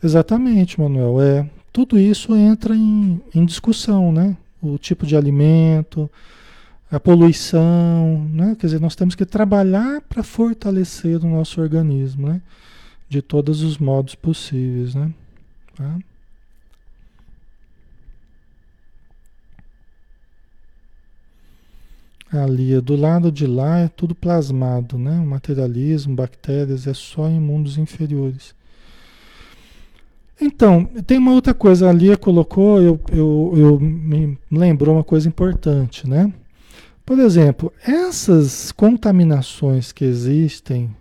[0.03, 1.19] Exatamente, Manuel.
[1.19, 4.37] É, tudo isso entra em, em discussão, né?
[4.61, 6.09] o tipo de alimento,
[6.91, 8.55] a poluição, né?
[8.59, 12.41] Quer dizer, nós temos que trabalhar para fortalecer o nosso organismo, né?
[13.09, 15.11] De todos os modos possíveis, né?
[15.75, 15.97] Tá?
[22.31, 25.17] Ali, do lado de lá é tudo plasmado, né?
[25.19, 28.53] Materialismo, bactérias, é só em mundos inferiores.
[30.39, 35.27] Então, tem uma outra coisa, a Lia colocou, eu, eu, eu me lembrou uma coisa
[35.27, 36.31] importante, né?
[37.05, 40.93] Por exemplo, essas contaminações que existem,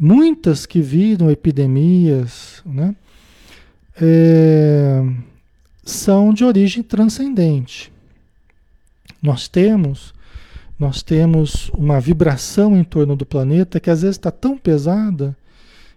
[0.00, 2.96] muitas que viram epidemias, né?
[4.00, 5.04] É,
[5.84, 7.92] são de origem transcendente.
[9.22, 10.14] Nós temos,
[10.78, 15.36] nós temos uma vibração em torno do planeta que às vezes está tão pesada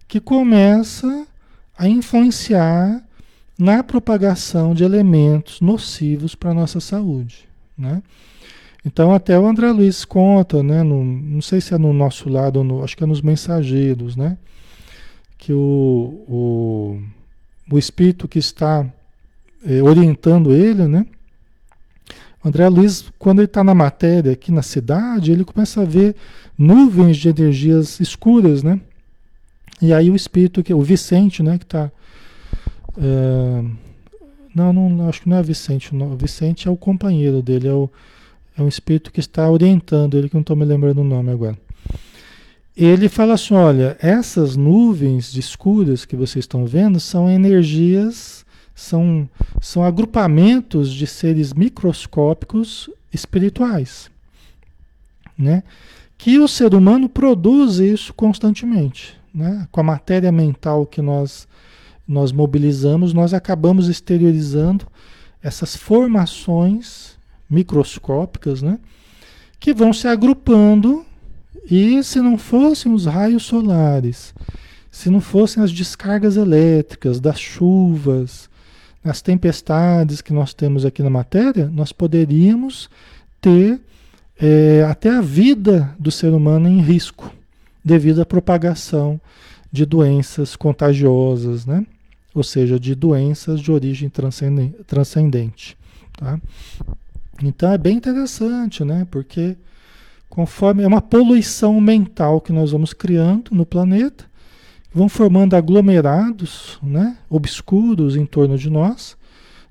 [0.07, 1.27] que começa
[1.77, 3.03] a influenciar
[3.57, 7.47] na propagação de elementos nocivos para a nossa saúde.
[7.77, 8.01] Né?
[8.83, 12.57] Então, até o André Luiz conta, né, no, não sei se é no nosso lado,
[12.57, 14.37] ou no, acho que é nos mensageiros, né,
[15.37, 17.01] que o, o,
[17.71, 18.83] o espírito que está
[19.63, 21.05] é, orientando ele, né,
[22.43, 26.15] o André Luiz, quando ele está na matéria aqui na cidade, ele começa a ver
[26.57, 28.79] nuvens de energias escuras, né?
[29.81, 31.91] E aí o espírito, que o Vicente, né, que está.
[32.97, 33.63] É,
[34.53, 35.95] não, não, acho que não é Vicente.
[35.95, 37.89] Não, o Vicente é o companheiro dele, é, o,
[38.57, 41.57] é um espírito que está orientando ele, que não estou me lembrando o nome agora.
[42.75, 48.40] Ele fala assim: olha, essas nuvens de escuras que vocês estão vendo são energias,
[48.81, 49.29] são,
[49.59, 54.09] são agrupamentos de seres microscópicos espirituais,
[55.37, 55.63] né?
[56.17, 59.67] Que o ser humano produz isso constantemente né?
[59.71, 61.47] com a matéria mental que nós,
[62.07, 64.85] nós mobilizamos, nós acabamos exteriorizando
[65.41, 67.17] essas formações
[67.49, 68.79] microscópicas, né?
[69.59, 71.05] que vão se agrupando
[71.69, 74.33] e se não fossem os raios solares,
[74.89, 78.49] se não fossem as descargas elétricas, das chuvas,
[79.03, 82.89] as tempestades que nós temos aqui na matéria, nós poderíamos
[83.39, 83.79] ter
[84.39, 87.33] é, até a vida do ser humano em risco
[87.83, 89.19] devido à propagação
[89.71, 91.85] de doenças contagiosas, né?
[92.33, 94.11] ou seja, de doenças de origem
[94.87, 95.77] transcendente.
[96.17, 96.39] Tá?
[97.41, 99.07] Então é bem interessante, né?
[99.09, 99.55] porque
[100.29, 104.25] conforme é uma poluição mental que nós vamos criando no planeta,
[104.93, 107.17] vão formando aglomerados né?
[107.29, 109.17] obscuros em torno de nós,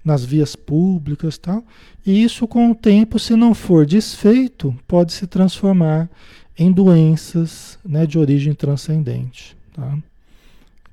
[0.04, 1.62] nas vias públicas tal,
[2.06, 6.08] e isso com o tempo, se não for desfeito, pode se transformar
[6.58, 9.56] em doenças né, de origem transcendente.
[9.74, 9.98] Tá?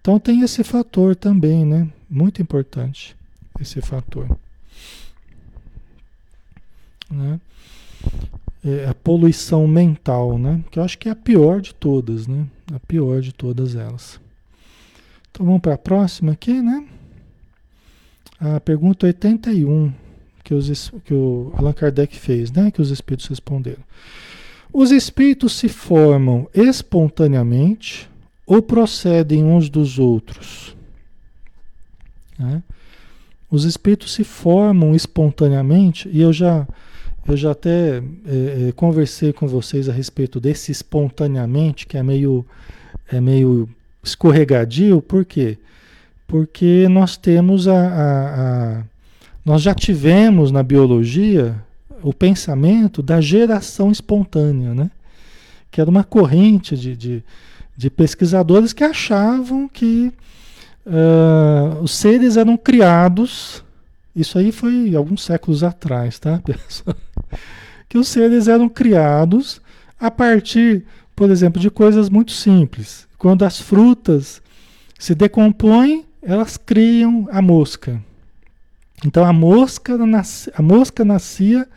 [0.02, 1.90] Então tem esse fator também, né?
[2.10, 3.16] Muito importante
[3.60, 4.38] esse fator.
[7.10, 7.40] Né?
[8.64, 10.64] É a poluição mental, né?
[10.72, 12.46] Que eu acho que é a pior de todas, né?
[12.74, 14.20] A pior de todas elas.
[15.32, 16.86] Então vamos para a próxima aqui, né?
[18.39, 19.91] A pergunta 81
[20.43, 22.72] que, os, que o Allan Kardec fez, né?
[22.72, 23.84] Que os espíritos responderam.
[24.72, 28.09] Os espíritos se formam espontaneamente
[28.45, 30.76] ou procedem uns dos outros?
[32.39, 32.63] Né?
[33.49, 36.68] Os espíritos se formam espontaneamente, e eu já,
[37.28, 42.46] eu já até é, conversei com vocês a respeito desse espontaneamente, que é meio,
[43.12, 43.70] é meio
[44.02, 45.58] escorregadio, por quê?
[46.26, 48.84] Porque nós temos a, a, a
[49.44, 51.56] nós já tivemos na biologia
[52.02, 54.92] o pensamento da geração espontânea, né?
[55.72, 57.24] que era uma corrente de, de,
[57.76, 60.12] de pesquisadores que achavam que
[60.86, 63.64] uh, os seres eram criados,
[64.16, 66.96] isso aí foi alguns séculos atrás, tá, pessoal?
[67.90, 69.62] Que os seres eram criados
[70.00, 73.08] a partir, por exemplo, de coisas muito simples.
[73.18, 74.42] Quando as frutas
[75.00, 78.02] se decompõem, elas criam a mosca.
[79.06, 79.98] Então a mosca,
[80.54, 81.68] a mosca nascia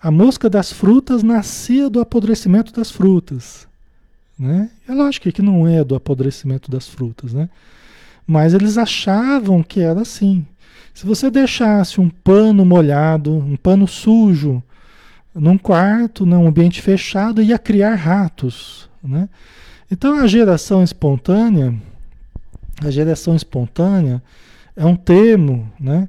[0.00, 3.66] a mosca das frutas nascia do apodrecimento das frutas.
[4.38, 4.70] Né?
[4.88, 7.48] É lógico que não é do apodrecimento das frutas, né?
[8.24, 10.46] mas eles achavam que era assim.
[10.94, 14.62] Se você deixasse um pano molhado, um pano sujo,
[15.38, 18.88] num quarto, num ambiente fechado, ia criar ratos.
[19.02, 19.28] Né?
[19.90, 21.74] Então a geração espontânea,
[22.84, 24.22] a geração espontânea
[24.76, 26.08] é um termo, né?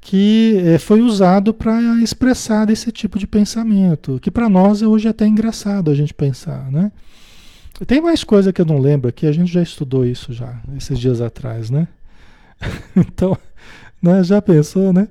[0.00, 5.06] que é, foi usado para expressar esse tipo de pensamento, que para nós é hoje
[5.06, 6.90] é até engraçado a gente pensar, né?
[7.86, 10.98] Tem mais coisa que eu não lembro aqui, a gente já estudou isso já, esses
[10.98, 11.86] dias atrás, né?
[12.96, 13.36] então,
[14.00, 15.08] né, já pensou, né?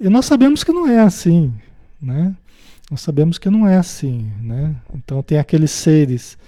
[0.00, 1.52] E nós sabemos que não é assim,
[2.00, 2.34] né?
[2.90, 4.74] Nós sabemos que não é assim, né?
[4.94, 6.38] Então tem aqueles seres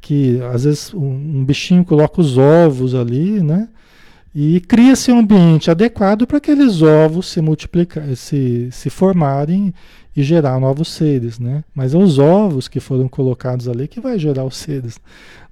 [0.00, 3.68] que às vezes um, um bichinho coloca os ovos ali, né?
[4.34, 9.72] E cria-se um ambiente adequado para aqueles ovos se multiplicar, se, se formarem
[10.14, 11.64] e gerar novos seres, né?
[11.74, 15.00] Mas é os ovos que foram colocados ali que vai gerar os seres.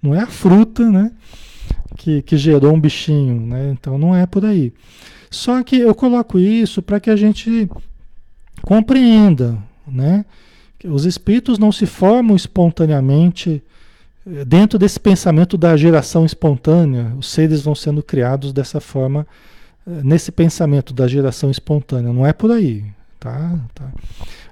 [0.03, 1.11] Não é a fruta, né?
[1.97, 3.71] Que, que gerou um bichinho, né?
[3.73, 4.75] Então não é por aí.
[5.31, 7.69] Só que eu coloco isso para que a gente
[8.63, 10.25] compreenda, né?
[10.85, 13.63] Os espíritos não se formam espontaneamente
[14.47, 19.27] dentro desse pensamento da geração espontânea, os seres vão sendo criados dessa forma,
[19.87, 22.13] eh, nesse pensamento da geração espontânea.
[22.13, 22.85] Não é por aí.
[23.21, 23.59] Tá?
[23.75, 23.91] tá.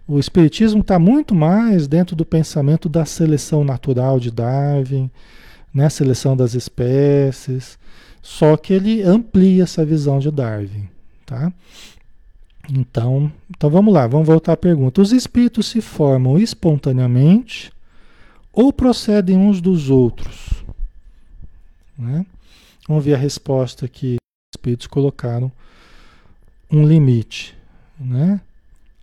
[0.07, 5.11] O Espiritismo está muito mais dentro do pensamento da seleção natural de Darwin,
[5.75, 5.89] né?
[5.89, 7.79] seleção das espécies,
[8.23, 10.89] só que ele amplia essa visão de Darwin.
[11.27, 11.53] Tá?
[12.71, 15.01] Então, então vamos lá, vamos voltar à pergunta.
[15.01, 17.73] Os espíritos se formam espontaneamente
[18.53, 20.65] ou procedem uns dos outros?
[21.99, 22.25] Né?
[22.87, 25.51] Vamos ver a resposta que os espíritos colocaram
[26.71, 27.57] um limite.
[27.99, 28.41] Né?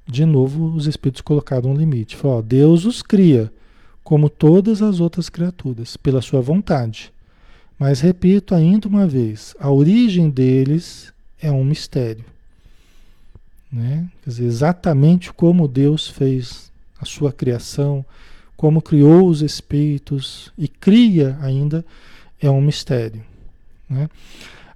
[0.07, 2.15] De novo, os espíritos colocaram um limite.
[2.15, 3.51] Falaram, Deus os cria,
[4.03, 7.11] como todas as outras criaturas, pela sua vontade.
[7.77, 12.25] Mas repito ainda uma vez, a origem deles é um mistério.
[13.71, 14.07] Né?
[14.23, 18.03] Quer dizer, exatamente como Deus fez a sua criação,
[18.57, 21.85] como criou os espíritos e cria ainda,
[22.41, 23.23] é um mistério.
[23.89, 24.09] Né?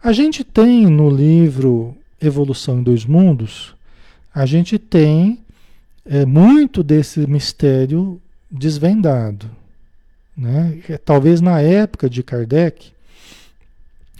[0.01, 3.75] A gente tem no livro Evolução em Dois Mundos,
[4.33, 5.39] a gente tem
[6.05, 9.49] é, muito desse mistério desvendado.
[10.35, 10.81] Né?
[10.89, 12.91] É, talvez na época de Kardec,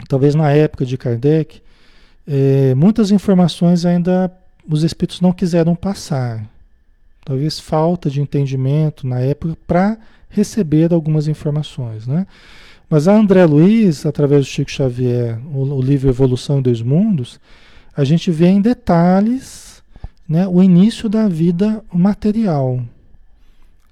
[0.08, 1.62] talvez na época de Kardec,
[2.26, 4.32] é, muitas informações ainda
[4.68, 6.44] os espíritos não quiseram passar.
[7.24, 9.98] Talvez falta de entendimento na época para
[10.28, 12.26] receber algumas informações, né?
[12.88, 17.40] Mas a André Luiz, através do Chico Xavier, o, o livro Evolução em Dois Mundos,
[17.96, 19.82] a gente vê em detalhes
[20.28, 22.82] né, o início da vida material,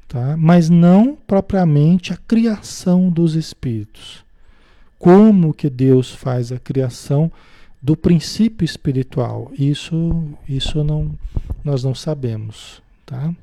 [0.08, 0.36] tá?
[0.36, 4.24] mas não propriamente a criação dos espíritos.
[4.98, 7.30] Como que Deus faz a criação
[7.82, 9.50] do princípio espiritual?
[9.58, 11.12] Isso, isso não,
[11.64, 12.80] nós não sabemos.
[13.04, 13.34] Tá?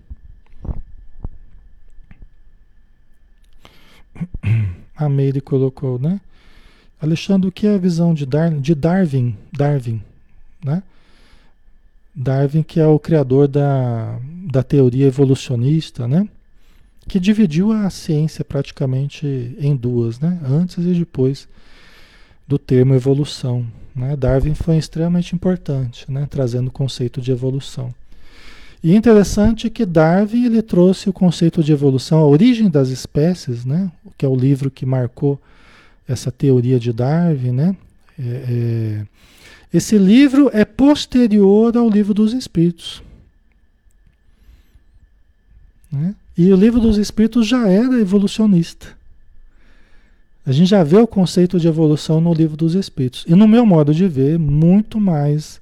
[4.96, 6.22] A Meire colocou, né?
[7.02, 8.26] Alexandre, o que é a visão de,
[8.62, 9.36] de Darwin?
[9.52, 10.02] Darwin,
[10.64, 10.84] né?
[12.14, 14.20] Darwin, que é o criador da,
[14.52, 16.28] da teoria evolucionista, né?
[17.08, 20.40] Que dividiu a ciência praticamente em duas, né?
[20.44, 21.48] Antes e depois
[22.46, 23.66] do termo evolução.
[23.96, 24.16] Né?
[24.16, 26.28] Darwin foi extremamente importante, né?
[26.30, 27.94] Trazendo o conceito de evolução.
[28.82, 33.92] E interessante que Darwin ele trouxe o conceito de evolução, a origem das espécies, né?
[34.18, 35.40] que é o livro que marcou
[36.08, 37.52] essa teoria de Darwin.
[37.52, 37.76] Né?
[38.18, 39.06] É, é,
[39.74, 43.04] esse livro é posterior ao livro dos Espíritos.
[45.92, 46.16] Né?
[46.38, 48.98] E o livro dos Espíritos já era evolucionista.
[50.50, 53.24] A gente já vê o conceito de evolução no livro dos Espíritos.
[53.28, 55.62] E no meu modo de ver, muito mais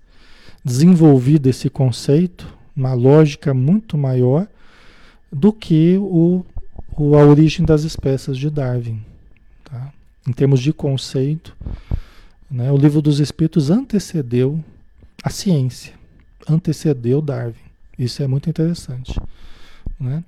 [0.63, 4.47] desenvolvido esse conceito, uma lógica muito maior
[5.29, 6.45] do que o,
[6.95, 9.01] o a origem das espécies de Darwin.
[9.65, 9.91] Tá?
[10.25, 11.53] Em termos de conceito,
[12.49, 14.63] né, o livro dos Espíritos antecedeu
[15.21, 15.95] a ciência,
[16.47, 17.55] antecedeu Darwin.
[17.99, 19.19] Isso é muito interessante.
[19.99, 20.23] Né?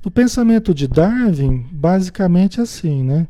[0.08, 3.28] O pensamento de Darwin, basicamente assim, né?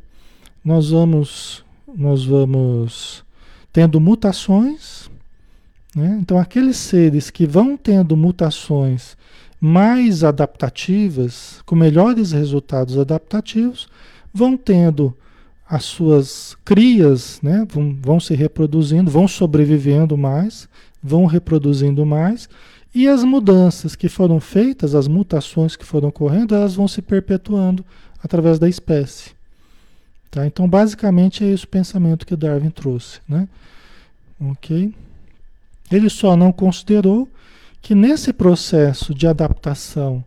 [0.63, 3.25] Nós vamos, nós vamos
[3.73, 5.09] tendo mutações,
[5.95, 6.19] né?
[6.21, 9.17] Então aqueles seres que vão tendo mutações
[9.59, 13.89] mais adaptativas, com melhores resultados adaptativos,
[14.32, 15.17] vão tendo
[15.67, 17.65] as suas crias, né?
[17.67, 20.69] vão, vão se reproduzindo, vão sobrevivendo mais,
[21.01, 22.47] vão reproduzindo mais,
[22.97, 27.85] e as mudanças que foram feitas, as mutações que foram ocorrendo, elas vão se perpetuando
[28.23, 29.31] através da espécie.
[30.31, 30.47] Tá?
[30.47, 33.19] Então, basicamente, é esse o pensamento que Darwin trouxe.
[33.29, 33.47] Né?
[34.39, 34.91] Ok?
[35.91, 37.29] Ele só não considerou
[37.83, 40.23] que nesse processo de adaptação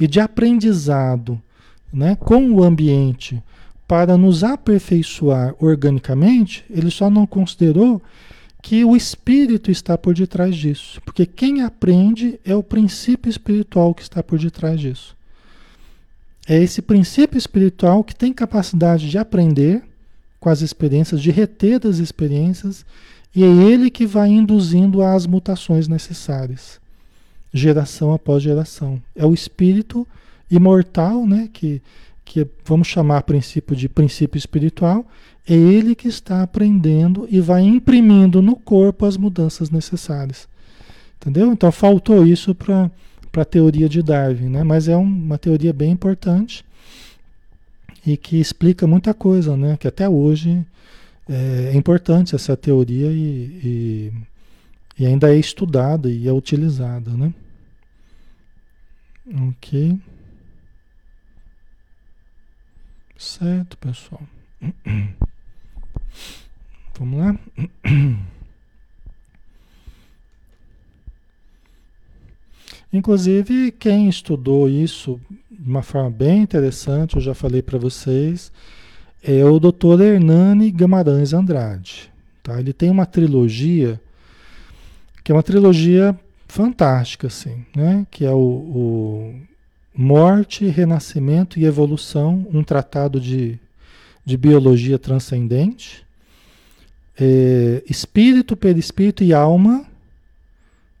[0.00, 1.38] e de aprendizado
[1.92, 3.42] né, com o ambiente
[3.86, 8.00] para nos aperfeiçoar organicamente, ele só não considerou
[8.66, 11.00] que o espírito está por detrás disso.
[11.04, 15.16] Porque quem aprende é o princípio espiritual que está por detrás disso.
[16.48, 19.84] É esse princípio espiritual que tem capacidade de aprender
[20.40, 22.84] com as experiências, de reter das experiências,
[23.32, 26.80] e é ele que vai induzindo as mutações necessárias,
[27.54, 29.00] geração após geração.
[29.14, 30.04] É o espírito
[30.50, 31.80] imortal, né, que,
[32.24, 35.06] que vamos chamar princípio de princípio espiritual,
[35.48, 40.48] é ele que está aprendendo e vai imprimindo no corpo as mudanças necessárias.
[41.16, 41.52] Entendeu?
[41.52, 42.90] Então faltou isso para
[43.36, 44.64] a teoria de Darwin, né?
[44.64, 46.64] mas é um, uma teoria bem importante
[48.04, 49.76] e que explica muita coisa, né?
[49.76, 50.66] que até hoje
[51.28, 54.12] é, é importante essa teoria e,
[54.98, 57.10] e, e, ainda é estudada e é utilizada.
[57.10, 57.32] Né?
[59.48, 59.98] Ok.
[63.16, 64.22] Certo, pessoal.
[66.98, 67.38] Vamos lá?
[72.92, 75.20] Inclusive, quem estudou isso
[75.50, 78.50] de uma forma bem interessante, eu já falei para vocês,
[79.22, 80.00] é o Dr.
[80.00, 82.10] Hernani Guimarães Andrade.
[82.42, 82.58] Tá?
[82.58, 84.00] Ele tem uma trilogia,
[85.22, 86.18] que é uma trilogia
[86.48, 88.06] fantástica, assim, né?
[88.10, 89.34] que é o, o
[89.94, 93.58] Morte, Renascimento e Evolução, um tratado de,
[94.24, 96.05] de biologia transcendente
[97.18, 99.86] é, Espírito, Perispírito e Alma,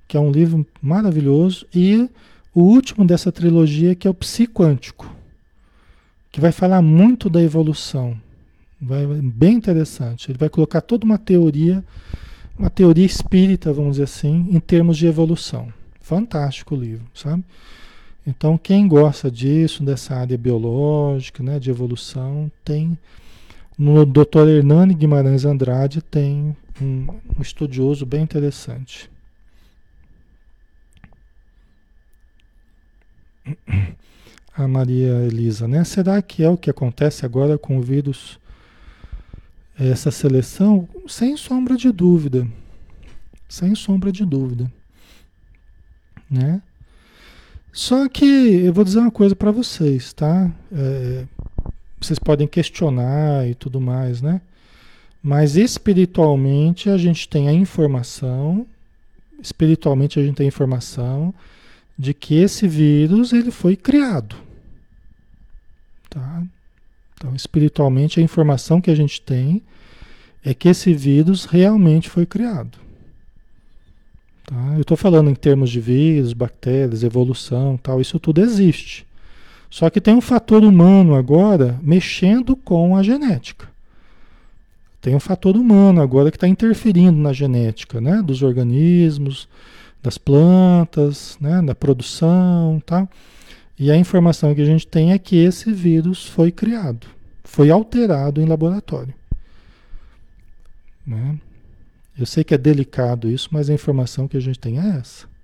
[0.08, 2.08] que é um livro maravilhoso, e
[2.54, 5.14] o último dessa trilogia, que é o Psiquântico,
[6.30, 8.16] que vai falar muito da evolução.
[8.80, 10.30] Vai, bem interessante.
[10.30, 11.84] Ele vai colocar toda uma teoria,
[12.58, 15.72] uma teoria espírita, vamos dizer assim, em termos de evolução.
[16.00, 17.42] Fantástico o livro, sabe?
[18.26, 22.98] Então, quem gosta disso, dessa área biológica, né, de evolução, tem
[23.78, 24.48] no Dr.
[24.48, 27.06] Hernani Guimarães Andrade tem um,
[27.36, 29.10] um estudioso bem interessante.
[34.54, 35.84] A Maria Elisa, né?
[35.84, 38.40] Será que é o que acontece agora com o vírus?
[39.78, 40.88] Essa seleção?
[41.06, 42.48] Sem sombra de dúvida.
[43.46, 44.72] Sem sombra de dúvida.
[46.30, 46.62] Né?
[47.70, 50.50] Só que eu vou dizer uma coisa para vocês, tá?
[50.72, 51.26] É,
[52.00, 54.40] vocês podem questionar e tudo mais, né?
[55.22, 58.66] Mas espiritualmente a gente tem a informação,
[59.40, 61.34] espiritualmente a gente tem a informação
[61.98, 64.36] de que esse vírus ele foi criado.
[66.10, 66.42] Tá?
[67.14, 69.62] Então, espiritualmente, a informação que a gente tem
[70.44, 72.78] é que esse vírus realmente foi criado.
[74.44, 74.74] Tá?
[74.74, 79.05] Eu estou falando em termos de vírus, bactérias, evolução, tal, isso tudo existe.
[79.76, 83.68] Só que tem um fator humano agora mexendo com a genética.
[85.02, 88.22] Tem um fator humano agora que está interferindo na genética, né?
[88.22, 89.46] Dos organismos,
[90.02, 91.60] das plantas, né?
[91.60, 93.06] Da produção, tá?
[93.78, 97.06] E a informação que a gente tem é que esse vírus foi criado,
[97.44, 99.12] foi alterado em laboratório.
[101.06, 101.38] Né?
[102.18, 105.35] Eu sei que é delicado isso, mas a informação que a gente tem é essa.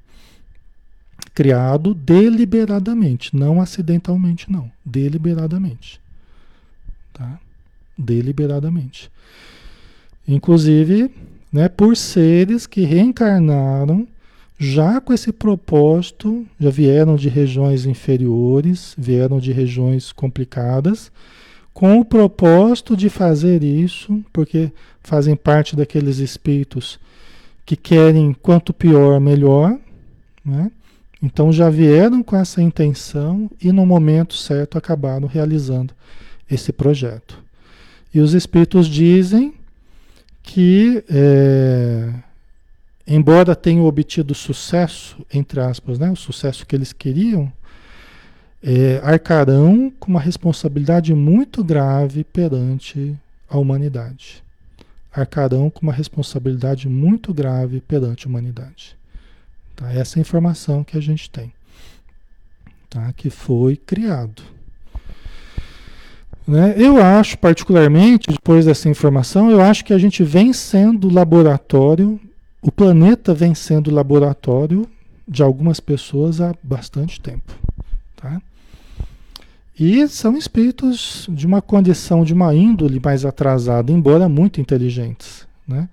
[1.34, 4.70] Criado deliberadamente, não acidentalmente, não.
[4.84, 6.00] Deliberadamente.
[7.12, 7.38] Tá?
[7.96, 9.10] Deliberadamente.
[10.26, 11.10] Inclusive,
[11.52, 14.06] né, por seres que reencarnaram
[14.58, 21.10] já com esse propósito, já vieram de regiões inferiores, vieram de regiões complicadas,
[21.74, 24.70] com o propósito de fazer isso, porque
[25.02, 27.00] fazem parte daqueles espíritos
[27.66, 29.76] que querem quanto pior, melhor,
[30.44, 30.70] né?
[31.22, 35.94] Então já vieram com essa intenção e no momento certo acabaram realizando
[36.50, 37.42] esse projeto.
[38.12, 39.54] E os espíritos dizem
[40.42, 42.12] que é,
[43.06, 47.52] embora tenham obtido sucesso, entre aspas, né, o sucesso que eles queriam,
[48.62, 53.16] é, arcarão com uma responsabilidade muito grave perante
[53.48, 54.42] a humanidade.
[55.12, 58.96] Arcarão com uma responsabilidade muito grave perante a humanidade.
[59.82, 59.92] Tá?
[59.92, 61.52] Essa é a informação que a gente tem,
[62.88, 63.12] tá?
[63.12, 64.42] que foi criado.
[66.46, 66.74] Né?
[66.76, 72.20] Eu acho, particularmente, depois dessa informação, eu acho que a gente vem sendo laboratório
[72.62, 74.88] o planeta vem sendo laboratório
[75.26, 77.52] de algumas pessoas há bastante tempo.
[78.14, 78.40] Tá?
[79.78, 85.44] E são espíritos de uma condição, de uma índole mais atrasada, embora muito inteligentes.
[85.66, 85.88] Né?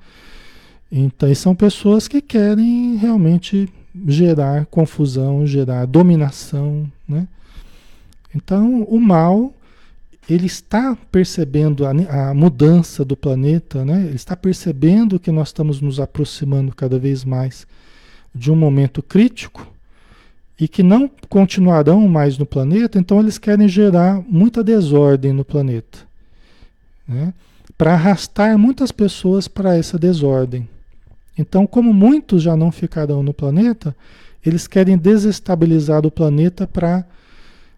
[0.91, 3.67] Então, são pessoas que querem realmente
[4.07, 6.89] gerar confusão, gerar dominação.
[7.07, 7.27] Né?
[8.33, 9.53] Então, o mal
[10.29, 14.05] ele está percebendo a, a, mudança do planeta, né?
[14.05, 17.65] ele está percebendo que nós estamos nos aproximando cada vez mais
[18.33, 19.65] de um momento crítico
[20.59, 25.99] e que não continuarão mais no planeta, então eles querem gerar muita desordem no planeta.
[27.07, 27.33] Né?
[27.77, 30.67] Para arrastar muitas pessoas para essa desordem.
[31.39, 33.95] Então, como muitos já não ficarão no planeta,
[34.45, 37.05] eles querem desestabilizar o planeta para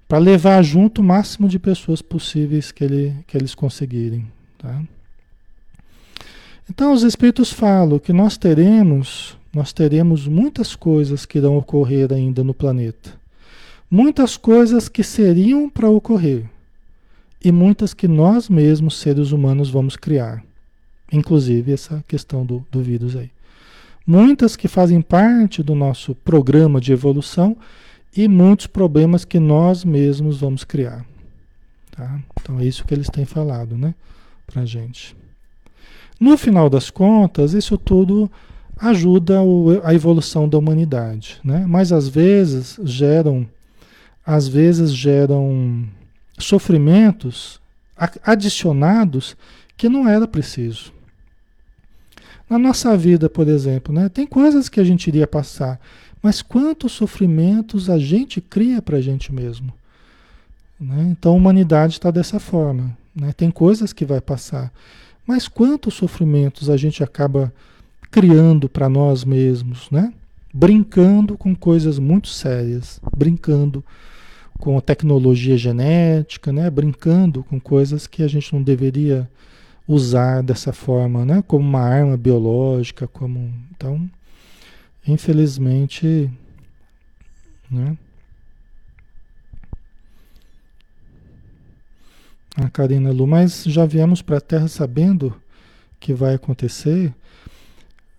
[0.08, 4.28] para levar junto o máximo de pessoas possíveis que, ele, que eles conseguirem.
[4.58, 4.82] Tá?
[6.70, 12.44] Então os espíritos falam que nós teremos, nós teremos muitas coisas que irão ocorrer ainda
[12.44, 13.14] no planeta.
[13.90, 16.44] Muitas coisas que seriam para ocorrer
[17.42, 20.44] e muitas que nós mesmos, seres humanos, vamos criar.
[21.10, 23.32] Inclusive essa questão do, do vírus aí.
[24.06, 27.56] Muitas que fazem parte do nosso programa de evolução
[28.16, 31.06] e muitos problemas que nós mesmos vamos criar.
[31.92, 32.20] Tá?
[32.40, 33.94] Então é isso que eles têm falado, né,
[34.48, 35.16] para gente.
[36.20, 38.30] No final das contas, isso tudo
[38.78, 39.40] ajuda
[39.84, 41.66] a evolução da humanidade, né?
[41.68, 43.48] Mas às vezes geram,
[44.26, 45.88] às vezes geram
[46.40, 47.62] sofrimentos
[48.24, 49.38] adicionados
[49.78, 50.92] que não era preciso.
[52.52, 55.80] Na nossa vida, por exemplo, né, tem coisas que a gente iria passar
[56.22, 59.74] mas quantos sofrimentos a gente cria para a gente mesmo?
[60.80, 61.08] Né?
[61.12, 62.96] Então a humanidade está dessa forma.
[63.16, 63.34] Né?
[63.34, 64.72] Tem coisas que vai passar,
[65.26, 67.52] mas quantos sofrimentos a gente acaba
[68.12, 70.14] criando para nós mesmos, né?
[70.54, 73.84] Brincando com coisas muito sérias, brincando
[74.60, 76.70] com a tecnologia genética, né?
[76.70, 79.30] Brincando com coisas que a gente não deveria
[79.88, 81.44] usar dessa forma, né?
[81.48, 84.10] Como uma arma biológica, como então
[85.08, 86.30] Infelizmente,
[87.70, 87.98] né?
[92.56, 95.34] A Karina Lu, mas já viemos para a Terra sabendo
[96.00, 97.14] que vai acontecer.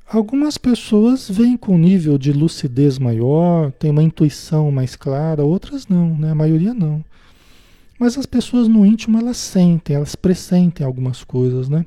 [0.09, 6.17] Algumas pessoas vêm com nível de lucidez maior, têm uma intuição mais clara, outras não,
[6.17, 6.33] né?
[6.33, 7.05] A maioria não.
[8.03, 11.87] Mas as pessoas no íntimo elas sentem, elas pressentem algumas coisas, né?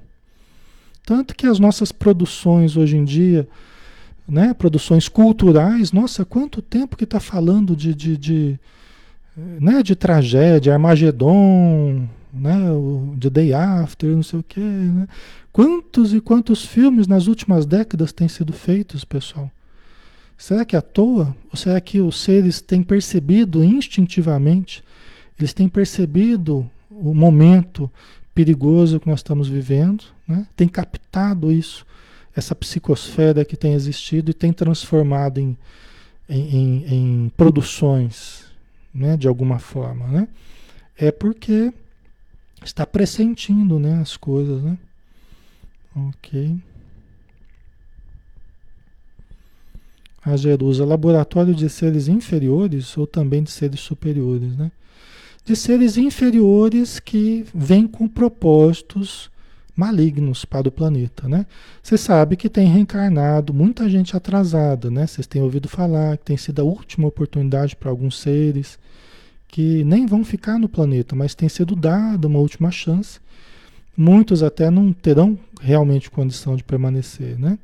[1.05, 3.45] Tanto que as nossas produções hoje em dia,
[4.25, 8.59] né, produções culturais, nossa, quanto tempo que está falando de, de, de,
[9.35, 12.59] né, de tragédia, Armagedon, né,
[13.17, 14.61] de Day After, não sei o quê.
[14.61, 15.09] Né?
[15.51, 19.51] Quantos e quantos filmes nas últimas décadas têm sido feitos, pessoal?
[20.37, 21.35] Será que é à toa?
[21.51, 24.81] Ou será que os seres têm percebido instintivamente,
[25.37, 27.91] eles têm percebido o momento
[28.33, 30.47] perigoso que nós estamos vivendo, né?
[30.55, 31.85] tem captado isso,
[32.35, 35.57] essa psicosfera que tem existido e tem transformado em,
[36.27, 38.45] em, em, em produções,
[38.93, 39.15] né?
[39.15, 40.07] de alguma forma.
[40.07, 40.27] Né?
[40.97, 41.73] É porque
[42.63, 43.99] está pressentindo né?
[44.01, 44.61] as coisas.
[44.61, 44.77] Né?
[45.95, 46.57] Ok.
[50.23, 54.71] A Jerusa, laboratório de seres inferiores ou também de seres superiores, né?
[55.45, 59.29] De seres inferiores que vêm com propósitos
[59.75, 61.45] malignos para o planeta, né?
[61.83, 65.05] Você sabe que tem reencarnado muita gente atrasada, né?
[65.05, 68.79] Vocês têm ouvido falar que tem sido a última oportunidade para alguns seres
[69.47, 73.19] que nem vão ficar no planeta, mas tem sido dada uma última chance.
[73.95, 77.57] Muitos até não terão realmente condição de permanecer, né?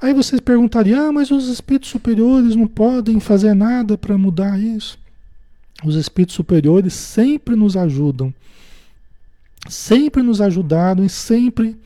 [0.00, 4.98] Aí vocês perguntariam, ah, mas os espíritos superiores não podem fazer nada para mudar isso.
[5.84, 8.32] Os espíritos superiores sempre nos ajudam,
[9.68, 11.76] sempre nos ajudaram e sempre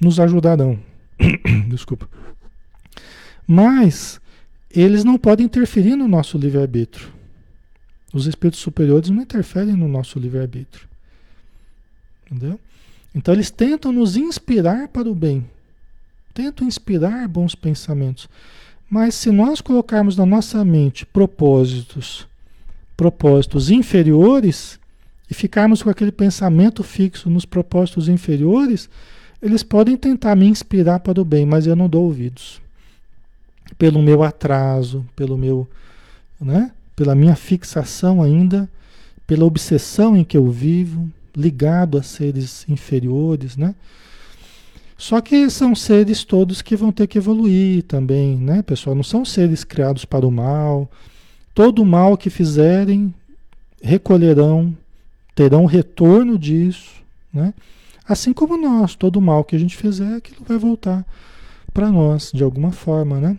[0.00, 0.78] nos ajudarão.
[1.68, 2.08] Desculpa.
[3.46, 4.20] Mas
[4.70, 7.08] eles não podem interferir no nosso livre-arbítrio.
[8.12, 10.88] Os espíritos superiores não interferem no nosso livre-arbítrio.
[12.26, 12.58] Entendeu?
[13.14, 15.48] Então eles tentam nos inspirar para o bem,
[16.34, 18.28] tentam inspirar bons pensamentos.
[18.90, 22.26] Mas se nós colocarmos na nossa mente propósitos,
[22.98, 24.76] propósitos inferiores,
[25.30, 28.90] e ficarmos com aquele pensamento fixo nos propósitos inferiores,
[29.40, 32.60] eles podem tentar me inspirar para o bem, mas eu não dou ouvidos.
[33.78, 35.68] Pelo meu atraso, pelo meu,
[36.40, 36.72] né?
[36.96, 38.68] Pela minha fixação ainda,
[39.28, 43.76] pela obsessão em que eu vivo, ligado a seres inferiores, né?
[44.96, 48.96] Só que são seres todos que vão ter que evoluir também, né, pessoal?
[48.96, 50.90] Não são seres criados para o mal.
[51.58, 53.12] Todo mal que fizerem,
[53.82, 54.78] recolherão,
[55.34, 57.02] terão retorno disso,
[57.32, 57.52] né?
[58.06, 61.04] Assim como nós, todo o mal que a gente fizer, aquilo vai voltar
[61.74, 63.36] para nós de alguma forma, né?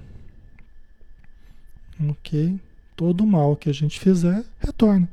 [2.09, 2.59] Ok?
[2.93, 5.09] Todo mal que a gente fizer, retorna.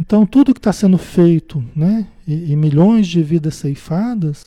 [0.00, 2.04] Então, tudo que está sendo feito, né?
[2.26, 4.44] E, e milhões de vidas ceifadas,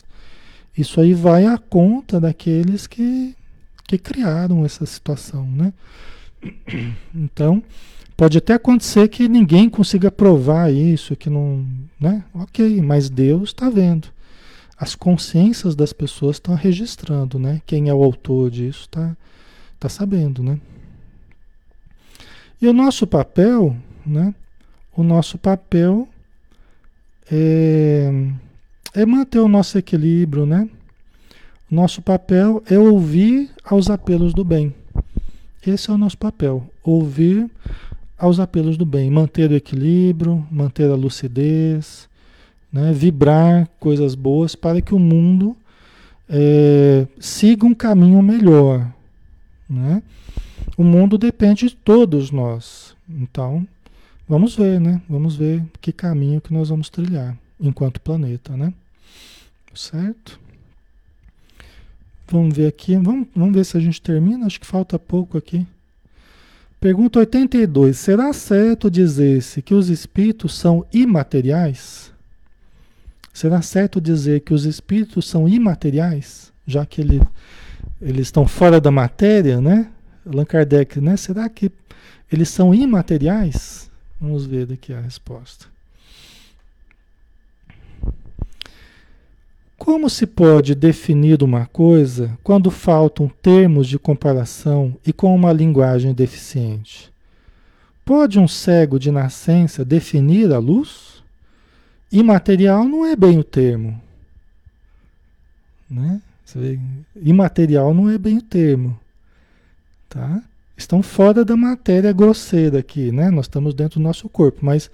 [0.78, 3.34] isso aí vai à conta daqueles que,
[3.88, 5.72] que criaram essa situação, né?
[7.14, 7.62] Então,
[8.16, 11.66] pode até acontecer que ninguém consiga provar isso, que não,
[12.00, 12.24] né?
[12.34, 14.08] Ok, mas Deus está vendo.
[14.78, 17.62] As consciências das pessoas estão registrando, né?
[17.66, 19.16] Quem é o autor disso está
[19.80, 20.60] tá sabendo, né?
[22.62, 23.76] E o nosso papel,
[24.06, 24.34] né?
[24.96, 26.08] O nosso papel
[27.32, 28.12] é
[28.94, 30.70] é manter o nosso equilíbrio, né?
[31.70, 34.74] Nosso papel é ouvir aos apelos do bem.
[35.66, 37.50] Esse é o nosso papel, ouvir
[38.18, 42.10] aos apelos do bem, manter o equilíbrio, manter a lucidez,
[42.72, 42.92] né?
[42.92, 45.56] vibrar coisas boas para que o mundo
[46.28, 48.92] é, siga um caminho melhor.
[49.70, 50.02] Né?
[50.78, 52.96] O mundo depende de todos nós.
[53.08, 53.68] Então,
[54.28, 55.02] vamos ver, né?
[55.10, 58.74] Vamos ver que caminho que nós vamos trilhar enquanto planeta, né?
[59.74, 60.40] Certo?
[62.32, 65.68] Vamos ver aqui, vamos, vamos ver se a gente termina, acho que falta pouco aqui.
[66.80, 67.98] Pergunta 82.
[67.98, 72.12] Será certo dizer-se que os espíritos são imateriais?
[73.34, 77.22] Será certo dizer que os espíritos são imateriais, já que ele,
[78.02, 79.92] eles estão fora da matéria, né?
[80.26, 81.18] Allan Kardec, né?
[81.18, 81.70] Será que
[82.32, 83.92] eles são imateriais?
[84.20, 85.66] Vamos ver daqui a resposta.
[89.82, 96.14] Como se pode definir uma coisa quando faltam termos de comparação e com uma linguagem
[96.14, 97.12] deficiente?
[98.06, 101.24] Pode um cego de nascença definir a luz?
[102.12, 104.00] Imaterial não é bem o termo.
[105.90, 106.22] Né?
[107.16, 109.00] Imaterial não é bem o termo.
[110.08, 110.44] Tá?
[110.78, 113.32] Estão fora da matéria grosseira aqui, né?
[113.32, 114.92] Nós estamos dentro do nosso corpo, mas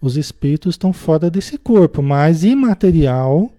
[0.00, 3.52] os espíritos estão fora desse corpo, mas imaterial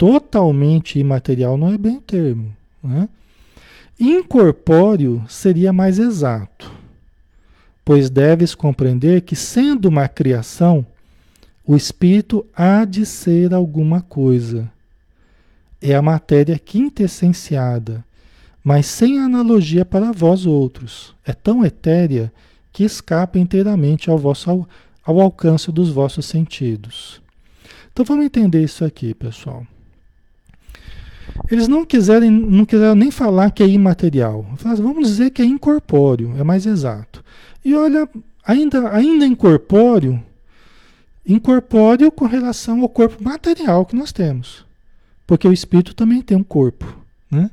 [0.00, 2.56] totalmente imaterial não é bem o termo.
[2.82, 3.06] Né?
[4.00, 6.72] Incorpóreo seria mais exato,
[7.84, 10.86] pois deves compreender que, sendo uma criação,
[11.66, 14.72] o espírito há de ser alguma coisa.
[15.82, 18.02] É a matéria quintessenciada,
[18.64, 21.14] mas sem analogia para vós outros.
[21.26, 22.32] É tão etérea
[22.72, 24.68] que escapa inteiramente ao, vosso, ao,
[25.04, 27.20] ao alcance dos vossos sentidos.
[27.92, 29.66] Então vamos entender isso aqui, pessoal.
[31.50, 34.46] Eles não quiserem, não quiseram nem falar que é imaterial.
[34.64, 37.24] Assim, vamos dizer que é incorpóreo, é mais exato.
[37.64, 38.08] E olha,
[38.44, 40.22] ainda, ainda incorpóreo,
[41.26, 44.64] incorpóreo com relação ao corpo material que nós temos.
[45.26, 46.86] Porque o espírito também tem um corpo,
[47.30, 47.50] né?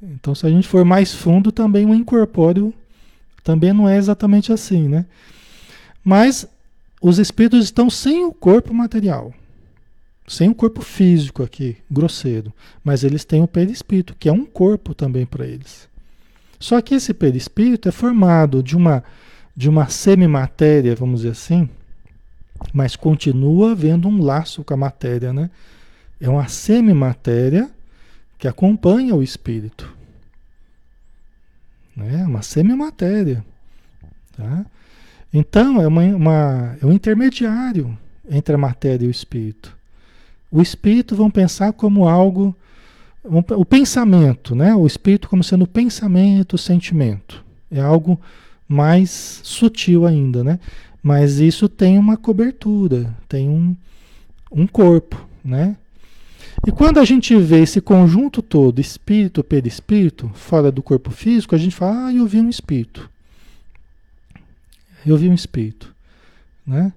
[0.00, 2.72] Então, se a gente for mais fundo, também o incorpóreo
[3.42, 5.06] também não é exatamente assim, né?
[6.04, 6.46] Mas
[7.00, 9.32] os espíritos estão sem o corpo material,
[10.28, 12.52] sem o corpo físico aqui, grosseiro,
[12.84, 15.88] mas eles têm o perispírito, que é um corpo também para eles.
[16.60, 19.02] Só que esse perispírito é formado de uma
[19.56, 21.68] de uma semimatéria, vamos dizer assim,
[22.72, 25.50] mas continua havendo um laço com a matéria, né?
[26.20, 27.68] É uma semimatéria
[28.38, 29.92] que acompanha o espírito.
[31.96, 32.24] Né?
[32.24, 33.44] Uma semimatéria.
[34.36, 34.64] Tá?
[35.32, 37.98] Então, é, uma, uma, é um intermediário
[38.30, 39.76] entre a matéria e o espírito.
[40.50, 42.56] O espírito vão pensar como algo.
[43.56, 44.74] O pensamento, né?
[44.74, 47.44] O espírito como sendo pensamento, sentimento.
[47.70, 48.18] É algo
[48.66, 50.58] mais sutil ainda, né?
[51.02, 53.76] Mas isso tem uma cobertura, tem um,
[54.50, 55.76] um corpo, né?
[56.66, 61.58] E quando a gente vê esse conjunto todo, espírito, perispírito, fora do corpo físico, a
[61.58, 63.08] gente fala, ah, eu vi um espírito.
[65.06, 65.94] Eu vi um espírito,
[66.66, 66.92] né?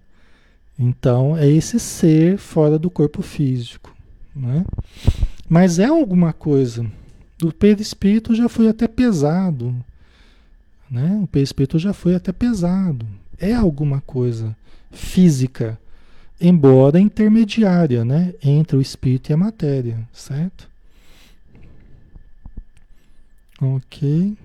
[0.82, 3.96] Então, é esse ser fora do corpo físico,
[4.36, 4.66] né?
[5.48, 6.84] Mas é alguma coisa.
[7.44, 9.76] O perispírito já foi até pesado,
[10.90, 11.20] né?
[11.22, 13.06] O perispírito já foi até pesado.
[13.38, 14.58] É alguma coisa
[14.90, 15.80] física,
[16.40, 18.34] embora intermediária, né?
[18.42, 20.68] Entre o espírito e a matéria, certo?
[23.62, 24.36] Ok.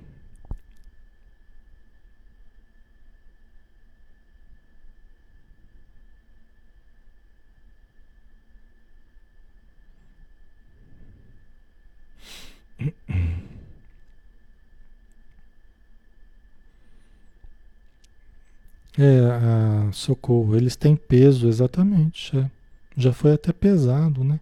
[18.99, 22.37] É, socorro, eles têm peso, exatamente.
[22.37, 22.51] É.
[22.97, 24.41] Já foi até pesado, né?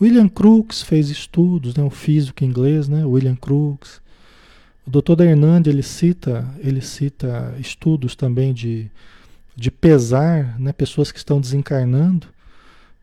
[0.00, 1.82] William Crookes fez estudos, né?
[1.82, 3.04] O físico inglês, né?
[3.04, 4.00] William Crookes.
[4.86, 8.90] O doutor Hernandes, ele cita, ele cita estudos também de,
[9.54, 10.72] de pesar, né?
[10.72, 12.28] Pessoas que estão desencarnando,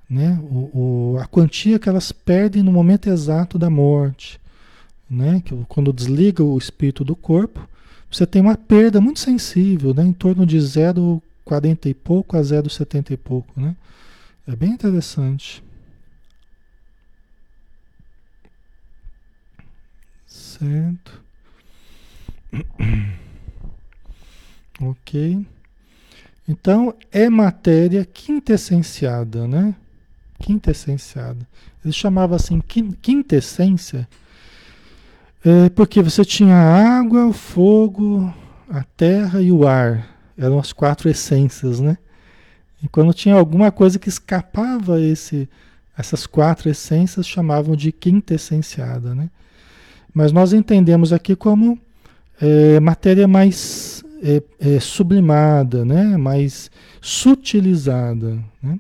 [0.10, 0.40] né?
[0.42, 4.40] O, o, a quantia que elas perdem no momento exato da morte,
[5.10, 5.42] né?
[5.44, 7.68] Que quando desliga o espírito do corpo,
[8.10, 10.04] você tem uma perda muito sensível, né?
[10.04, 13.76] Em torno de 0,40 e pouco a 0,70 e pouco, né?
[14.48, 15.64] É bem interessante.
[20.28, 21.24] Certo.
[24.82, 25.46] Ok.
[26.48, 29.76] Então, é matéria quintessenciada, né?
[30.40, 31.48] Quintessenciada.
[31.86, 34.10] Ele chamava assim quintessência
[35.44, 38.34] é porque você tinha a água, o fogo,
[38.70, 40.08] a terra e o ar.
[40.38, 41.98] Eram as quatro essências, né?
[42.82, 45.48] E quando tinha alguma coisa que escapava esse,
[45.98, 49.30] essas quatro essências, chamavam de quintessenciada, né?
[50.14, 51.80] Mas nós entendemos aqui como
[52.40, 56.18] é, matéria mais é, é, sublimada, né?
[56.18, 56.70] mais
[57.02, 58.40] sutilizada.
[58.62, 58.80] Né?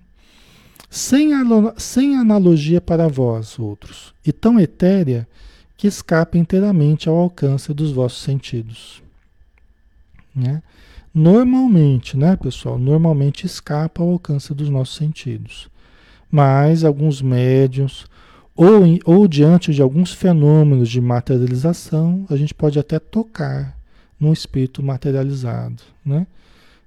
[0.89, 1.31] Sem,
[1.77, 5.27] sem analogia para vós, outros, e tão etérea
[5.83, 9.03] que escapa inteiramente ao alcance dos vossos sentidos.
[10.33, 10.63] Né?
[11.13, 12.79] Normalmente, né, pessoal?
[12.79, 15.67] Normalmente escapa ao alcance dos nossos sentidos.
[16.31, 18.05] Mas alguns médiums,
[18.55, 23.77] ou, ou diante de alguns fenômenos de materialização, a gente pode até tocar
[24.17, 25.83] num espírito materializado.
[26.05, 26.25] Né?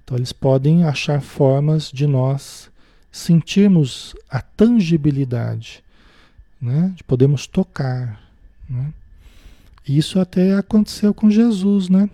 [0.03, 2.71] Então, eles podem achar formas de nós
[3.11, 5.83] sentirmos a tangibilidade,
[6.59, 6.91] né?
[6.95, 8.25] de podermos tocar,
[8.69, 8.93] né?
[9.87, 12.09] Isso até aconteceu com Jesus, né?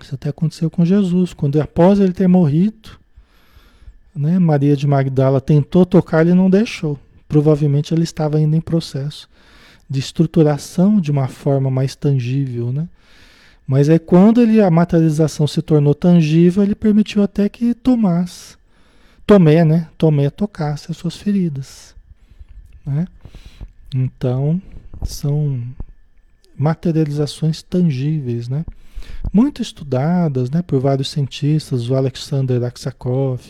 [0.00, 2.90] Isso até aconteceu com Jesus, quando após ele ter morrido,
[4.14, 6.98] né, Maria de Magdala tentou tocar, ele não deixou.
[7.28, 9.28] Provavelmente ele estava ainda em processo
[9.88, 12.88] de estruturação de uma forma mais tangível, né?
[13.66, 18.56] Mas aí quando ele, a materialização se tornou tangível, ele permitiu até que Tomás,
[19.26, 19.88] Tomé, né?
[19.98, 21.94] Tomé tocasse as suas feridas,
[22.86, 23.06] né?
[23.94, 24.60] Então,
[25.02, 25.62] são
[26.56, 28.64] materializações tangíveis, né?
[29.32, 33.40] Muito estudadas, né, por vários cientistas, o Alexander Aksakov,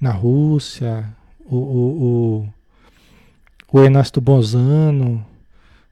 [0.00, 1.08] na Rússia,
[1.44, 2.48] o, o,
[3.72, 5.24] o, o Ernesto Bozano,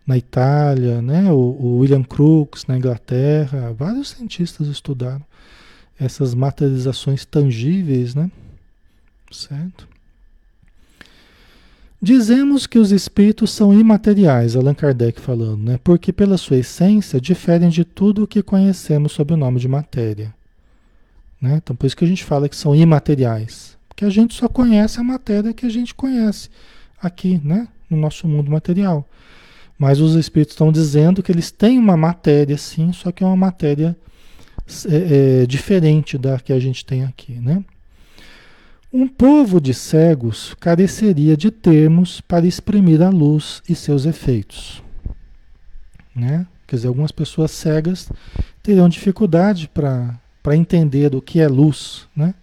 [0.07, 5.25] na Itália, né, o, o William Crookes, na Inglaterra, vários cientistas estudaram
[5.99, 8.31] essas materializações tangíveis, né?
[9.31, 9.89] Certo?
[12.05, 15.81] Dizemos que os espíritos são imateriais, Allan Kardec falando, né?
[15.83, 20.35] porque pela sua essência diferem de tudo o que conhecemos sob o nome de matéria.
[21.41, 21.55] Né?
[21.65, 23.79] Então, por isso que a gente fala que são imateriais.
[23.89, 26.51] Porque a gente só conhece a matéria que a gente conhece
[27.01, 27.69] aqui, né?
[27.89, 29.09] no nosso mundo material.
[29.79, 33.35] Mas os espíritos estão dizendo que eles têm uma matéria, sim, só que é uma
[33.35, 33.97] matéria
[34.87, 37.65] é, é, diferente da que a gente tem aqui, né?
[38.97, 44.81] Um povo de cegos careceria de termos para exprimir a luz e seus efeitos,
[46.15, 46.47] né?
[46.65, 48.09] Quer dizer, algumas pessoas cegas
[48.63, 52.37] teriam dificuldade para entender o que é luz, né?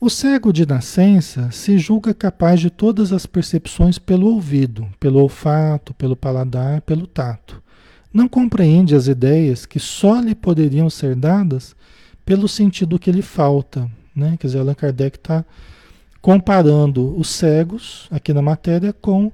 [0.00, 5.92] O cego de nascença se julga capaz de todas as percepções pelo ouvido, pelo olfato,
[5.92, 7.62] pelo paladar, pelo tato.
[8.10, 11.76] Não compreende as ideias que só lhe poderiam ser dadas
[12.24, 13.90] pelo sentido que lhe falta.
[14.18, 14.36] Né?
[14.38, 15.44] Quer dizer, Allan Kardec está
[16.20, 19.30] comparando os cegos aqui na matéria com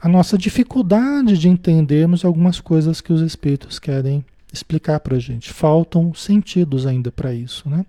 [0.00, 5.52] a nossa dificuldade de entendermos algumas coisas que os espíritos querem explicar para a gente.
[5.52, 7.86] Faltam sentidos ainda para isso, né?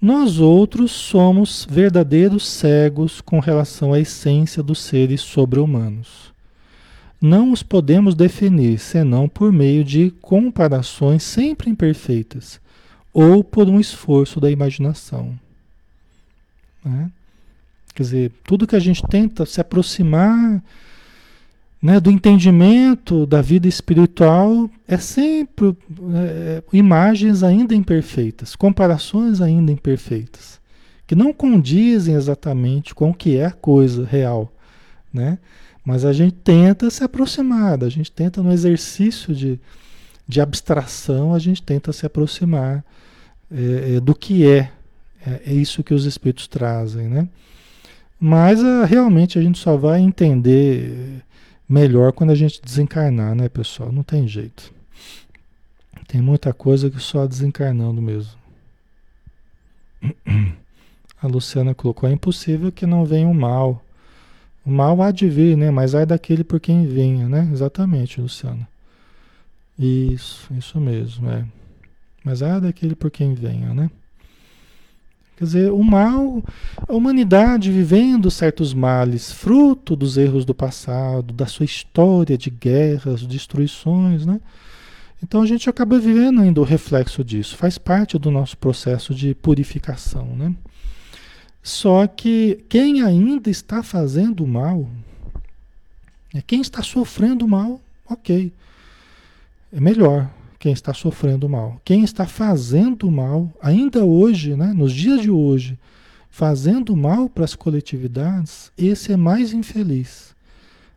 [0.00, 6.34] Nós outros somos verdadeiros cegos com relação à essência dos seres sobre-humanos.
[7.18, 12.60] Não os podemos definir senão por meio de comparações sempre imperfeitas
[13.14, 15.38] ou por um esforço da imaginação.
[16.84, 17.10] Né?
[17.94, 20.60] Quer dizer, tudo que a gente tenta se aproximar
[21.80, 25.76] né, do entendimento da vida espiritual é sempre
[26.14, 30.58] é, imagens ainda imperfeitas, comparações ainda imperfeitas,
[31.06, 34.52] que não condizem exatamente com o que é a coisa real,
[35.12, 35.38] né?
[35.84, 39.60] Mas a gente tenta se aproximar, a gente tenta no exercício de,
[40.26, 42.84] de abstração, a gente tenta se aproximar
[43.50, 44.70] é, do que é.
[45.26, 45.42] é.
[45.46, 45.52] é.
[45.52, 47.28] isso que os espíritos trazem, né?
[48.18, 51.22] Mas uh, realmente a gente só vai entender
[51.68, 53.92] melhor quando a gente desencarnar, né, pessoal?
[53.92, 54.72] Não tem jeito.
[56.08, 58.32] Tem muita coisa que só desencarnando mesmo.
[61.20, 63.82] A Luciana colocou: é impossível que não venha o mal.
[64.64, 65.70] O mal há de vir, né?
[65.70, 67.48] Mas ai daquele por quem venha, né?
[67.52, 68.66] Exatamente, Luciana.
[69.78, 71.44] Isso, isso mesmo, é.
[72.24, 73.90] Mas ai daquele por quem venha, né?
[75.36, 76.42] Quer dizer, o mal,
[76.88, 83.26] a humanidade vivendo certos males, fruto dos erros do passado, da sua história de guerras,
[83.26, 84.40] destruições, né?
[85.20, 89.34] Então a gente acaba vivendo ainda o reflexo disso, faz parte do nosso processo de
[89.34, 90.54] purificação, né?
[91.62, 94.88] Só que quem ainda está fazendo mal,
[96.32, 98.52] é quem está sofrendo mal, ok,
[99.80, 101.80] melhor, quem está sofrendo mal.
[101.84, 105.78] Quem está fazendo mal, ainda hoje, né, nos dias de hoje,
[106.30, 110.34] fazendo mal para as coletividades, esse é mais infeliz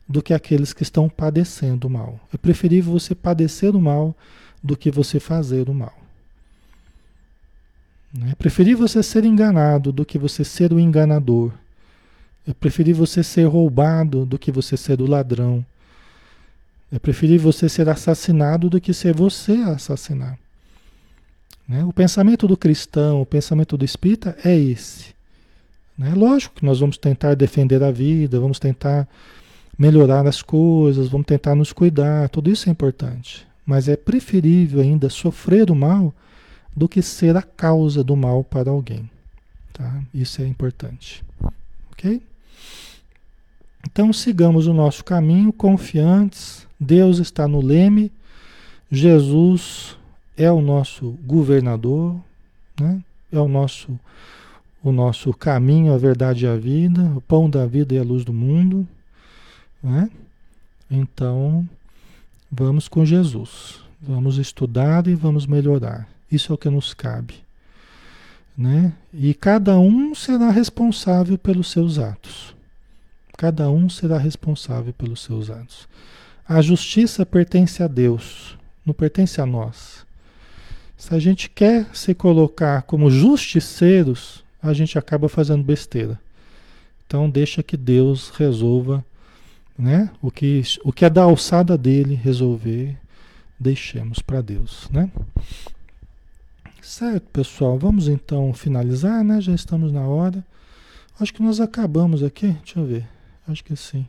[0.08, 2.20] do que aqueles que estão padecendo mal.
[2.34, 4.16] É preferível você padecer o mal
[4.64, 5.94] do que você fazer o mal.
[8.32, 11.52] É preferível você ser enganado do que você ser o enganador.
[12.48, 15.66] É preferível você ser roubado do que você ser o ladrão.
[16.92, 20.40] É preferível você ser assassinado do que ser você a assassinar.
[21.68, 21.84] Né?
[21.84, 25.14] O pensamento do cristão, o pensamento do espírita é esse.
[25.98, 26.14] Né?
[26.16, 29.08] Lógico que nós vamos tentar defender a vida, vamos tentar
[29.78, 33.46] melhorar as coisas, vamos tentar nos cuidar, tudo isso é importante.
[33.66, 36.14] Mas é preferível ainda sofrer o mal
[36.74, 39.10] do que ser a causa do mal para alguém.
[39.74, 40.02] Tá?
[40.14, 41.24] Isso é importante.
[41.92, 42.22] Ok?
[43.86, 48.12] Então sigamos o nosso caminho confiantes Deus está no leme,
[48.92, 49.98] Jesus
[50.38, 52.16] é o nosso governador,
[52.80, 53.02] né?
[53.32, 54.00] é o nosso,
[54.84, 58.24] o nosso caminho, a verdade e a vida, o pão da vida e a luz
[58.24, 58.88] do mundo.
[59.82, 60.10] Né?
[60.90, 61.68] Então,
[62.52, 63.82] vamos com Jesus.
[64.02, 66.08] Vamos estudar e vamos melhorar.
[66.32, 67.34] Isso é o que nos cabe.
[68.56, 68.94] Né?
[69.14, 72.56] E cada um será responsável pelos seus atos.
[73.38, 75.88] Cada um será responsável pelos seus atos.
[76.48, 80.06] A justiça pertence a Deus, não pertence a nós.
[80.95, 86.20] Se a gente quer se colocar como justiceiros, a gente acaba fazendo besteira.
[87.06, 89.04] Então deixa que Deus resolva,
[89.78, 90.10] né?
[90.22, 92.98] O que o que é da alçada dele resolver,
[93.60, 95.12] deixemos para Deus, né?
[96.82, 97.78] Certo, pessoal.
[97.78, 99.41] Vamos então finalizar, né?
[99.41, 100.43] Já estamos na hora.
[101.20, 102.54] Acho que nós acabamos aqui.
[102.64, 103.06] Deixa eu ver.
[103.45, 104.08] Acho que sim.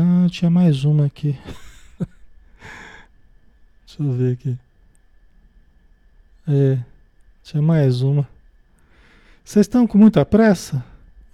[0.00, 1.36] Ah, tinha mais uma aqui.
[3.84, 4.56] Deixa eu ver aqui.
[6.46, 6.78] É,
[7.42, 8.28] tinha mais uma.
[9.44, 10.84] Vocês estão com muita pressa?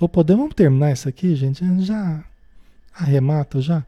[0.00, 1.62] Ou podemos terminar isso aqui, gente?
[1.82, 2.24] Já
[2.94, 3.84] arremata já.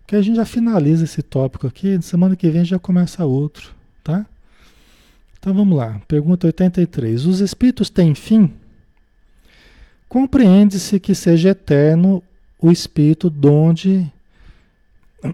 [0.00, 4.26] Porque a gente já finaliza esse tópico aqui, semana que vem já começa outro, tá?
[5.38, 6.02] Então vamos lá.
[6.08, 7.24] Pergunta 83.
[7.24, 8.52] Os espíritos têm fim?
[10.08, 12.20] Compreende-se que seja eterno
[12.60, 14.10] o espírito donde.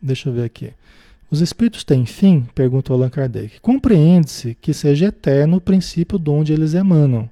[0.00, 0.72] Deixa eu ver aqui.
[1.30, 2.46] Os espíritos têm fim?
[2.54, 3.60] Perguntou Allan Kardec.
[3.60, 7.30] Compreende-se que seja eterno o princípio de onde eles emanam.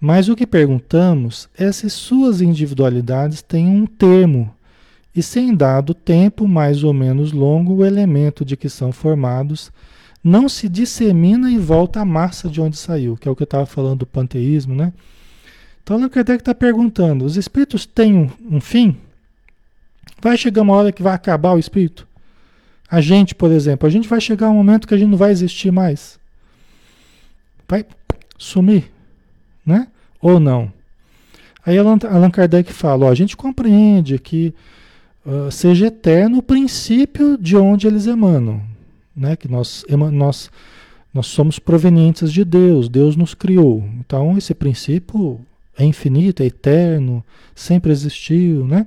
[0.00, 4.54] Mas o que perguntamos é se suas individualidades têm um termo
[5.14, 9.70] e, sem dado tempo mais ou menos longo, o elemento de que são formados
[10.22, 13.46] não se dissemina e volta à massa de onde saiu, que é o que eu
[13.46, 14.92] estava falando do panteísmo, né?
[15.84, 18.96] Então Allan Kardec está perguntando: os espíritos têm um, um, fim?
[20.20, 22.08] Vai chegar uma hora que vai acabar o espírito?
[22.90, 25.30] A gente, por exemplo, a gente vai chegar um momento que a gente não vai
[25.30, 26.18] existir mais.
[27.68, 27.86] Vai
[28.36, 28.90] sumir,
[29.64, 29.86] né?
[30.20, 30.72] Ou não?
[31.64, 34.52] Aí Allan, Allan Kardec fala: ó, a gente compreende que
[35.24, 38.74] uh, seja eterno o princípio de onde eles emanam
[39.16, 39.36] né?
[39.36, 40.50] Que nós, nós,
[41.12, 43.84] nós somos provenientes de Deus, Deus nos criou.
[44.00, 45.40] Então esse princípio
[45.78, 48.86] é infinito, é eterno, sempre existiu, né?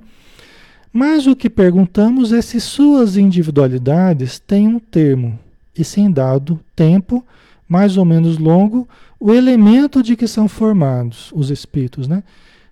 [0.92, 5.38] Mas o que perguntamos é se suas individualidades têm um termo
[5.76, 7.24] e sem dado tempo
[7.68, 8.88] mais ou menos longo,
[9.20, 12.22] o elemento de que são formados os espíritos, né?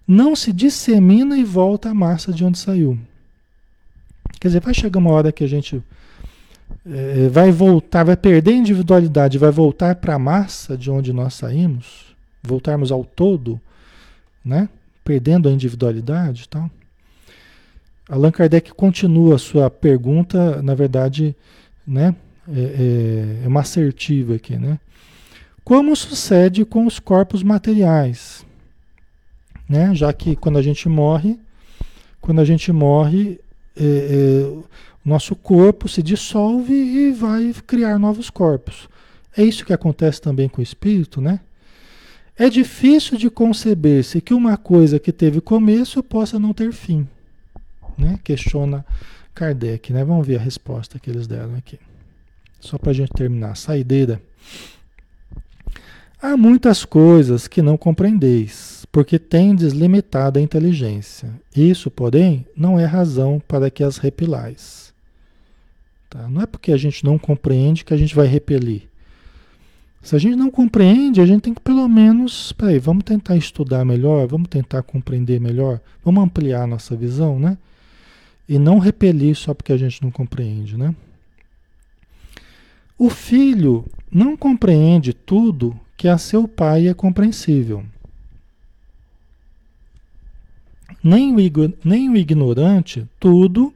[0.08, 2.98] Não se dissemina e volta à massa de onde saiu.
[4.40, 5.82] Quer dizer, vai chegar uma hora que a gente
[6.84, 11.34] é, vai voltar, vai perder a individualidade, vai voltar para a massa de onde nós
[11.34, 13.60] saímos, voltarmos ao todo,
[14.47, 14.68] né?
[15.05, 16.70] Perdendo a individualidade e tal.
[18.09, 21.35] Allan Kardec continua a sua pergunta, na verdade,
[21.85, 22.14] né?
[22.48, 24.78] É, é, é uma assertiva aqui, né?
[25.64, 28.47] Como sucede com os corpos materiais?
[29.68, 29.93] Né?
[29.97, 31.40] Já que quando a gente morre,
[32.20, 33.40] quando a gente morre,
[33.77, 34.56] é, é,
[35.05, 38.89] nosso corpo se dissolve e vai criar novos corpos.
[39.36, 41.40] É isso que acontece também com o espírito, né?
[42.38, 47.08] É difícil de conceber-se que uma coisa que teve começo possa não ter fim.
[47.96, 48.20] Né?
[48.22, 48.84] Questiona
[49.34, 50.04] Kardec, né?
[50.04, 51.78] Vamos ver a resposta que eles deram aqui.
[52.60, 53.56] Só para a gente terminar.
[53.56, 54.20] Saideira.
[56.20, 61.30] Há muitas coisas que não compreendeis, porque tendes limitada inteligência.
[61.54, 64.92] Isso, porém, não é razão para que as repilais.
[66.10, 66.28] Tá?
[66.28, 68.88] Não é porque a gente não compreende que a gente vai repelir.
[70.07, 73.85] Se a gente não compreende, a gente tem que pelo menos, peraí, vamos tentar estudar
[73.85, 77.59] melhor, vamos tentar compreender melhor, vamos ampliar a nossa visão, né?
[78.49, 80.95] E não repelir só porque a gente não compreende, né?
[82.97, 87.85] O filho não compreende tudo que a seu pai é compreensível.
[91.03, 91.39] Nem o,
[91.85, 93.74] nem o ignorante, tudo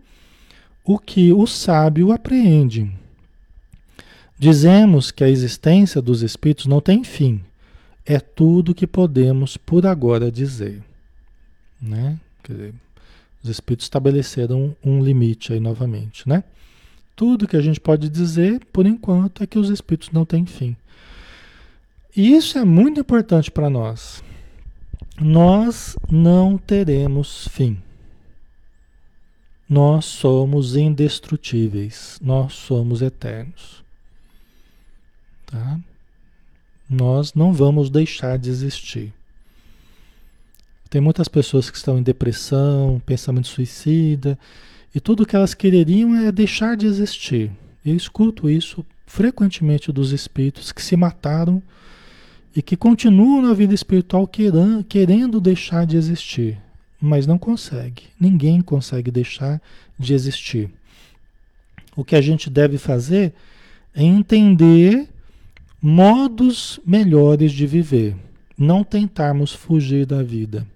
[0.85, 3.00] o que o sábio apreende.
[4.41, 7.43] Dizemos que a existência dos espíritos não tem fim.
[8.07, 10.83] É tudo que podemos por agora dizer.
[11.79, 12.19] Né?
[12.49, 12.73] Dizer,
[13.45, 16.43] os espíritos estabeleceram um, limite aí novamente, né?
[17.15, 20.75] Tudo que a gente pode dizer, por enquanto, é que os espíritos não têm fim.
[22.17, 24.25] E isso é muito importante para nós.
[25.21, 27.77] Nós não teremos fim.
[29.69, 33.85] Nós somos indestrutíveis, nós somos eternos.
[35.51, 35.79] Tá?
[36.89, 39.13] Nós não vamos deixar de existir.
[40.89, 44.39] Tem muitas pessoas que estão em depressão, pensamento suicida,
[44.95, 47.51] e tudo que elas quereriam é deixar de existir.
[47.85, 51.63] Eu escuto isso frequentemente dos espíritos que se mataram
[52.55, 54.29] e que continuam na vida espiritual
[54.89, 56.59] querendo deixar de existir
[57.01, 58.03] mas não consegue.
[58.21, 59.61] Ninguém consegue deixar
[59.99, 60.71] de existir.
[61.97, 63.33] O que a gente deve fazer
[63.95, 65.09] é entender
[65.83, 68.15] modos melhores de viver,
[68.57, 70.67] não tentarmos fugir da vida.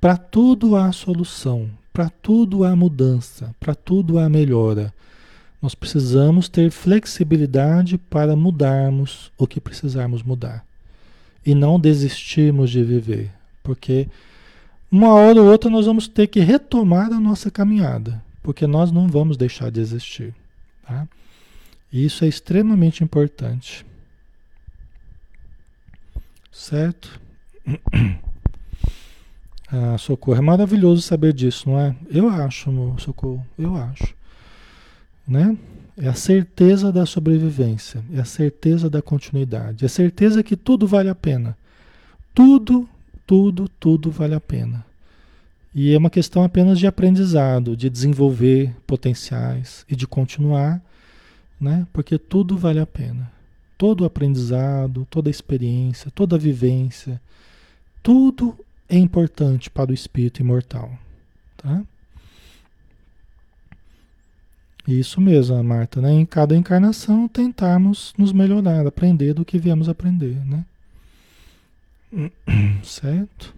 [0.00, 4.92] Para tudo há solução, para tudo há mudança, para tudo há melhora.
[5.60, 10.64] Nós precisamos ter flexibilidade para mudarmos o que precisarmos mudar
[11.46, 13.30] e não desistirmos de viver,
[13.62, 14.08] porque
[14.90, 19.06] uma hora ou outra nós vamos ter que retomar a nossa caminhada, porque nós não
[19.06, 20.34] vamos deixar de existir.
[20.84, 21.06] Tá?
[21.92, 23.84] E isso é extremamente importante.
[26.50, 27.20] Certo?
[29.74, 30.36] Ah, socorro.
[30.36, 31.96] É maravilhoso saber disso, não é?
[32.10, 33.42] Eu acho, socorro.
[33.58, 34.14] Eu acho.
[35.26, 35.56] Né?
[35.96, 40.86] É a certeza da sobrevivência, é a certeza da continuidade, é a certeza que tudo
[40.86, 41.56] vale a pena.
[42.34, 42.86] Tudo
[43.26, 44.84] tudo, tudo vale a pena.
[45.74, 50.82] E é uma questão apenas de aprendizado, de desenvolver potenciais e de continuar
[51.62, 51.86] né?
[51.92, 53.32] Porque tudo vale a pena.
[53.78, 57.20] Todo aprendizado, toda experiência, toda vivência,
[58.02, 58.56] tudo
[58.88, 60.92] é importante para o espírito imortal,
[61.56, 61.82] tá?
[64.86, 66.12] Isso mesmo, Marta, né?
[66.12, 70.64] Em cada encarnação tentarmos nos melhorar, aprender do que viemos aprender, né?
[72.82, 73.54] Certo?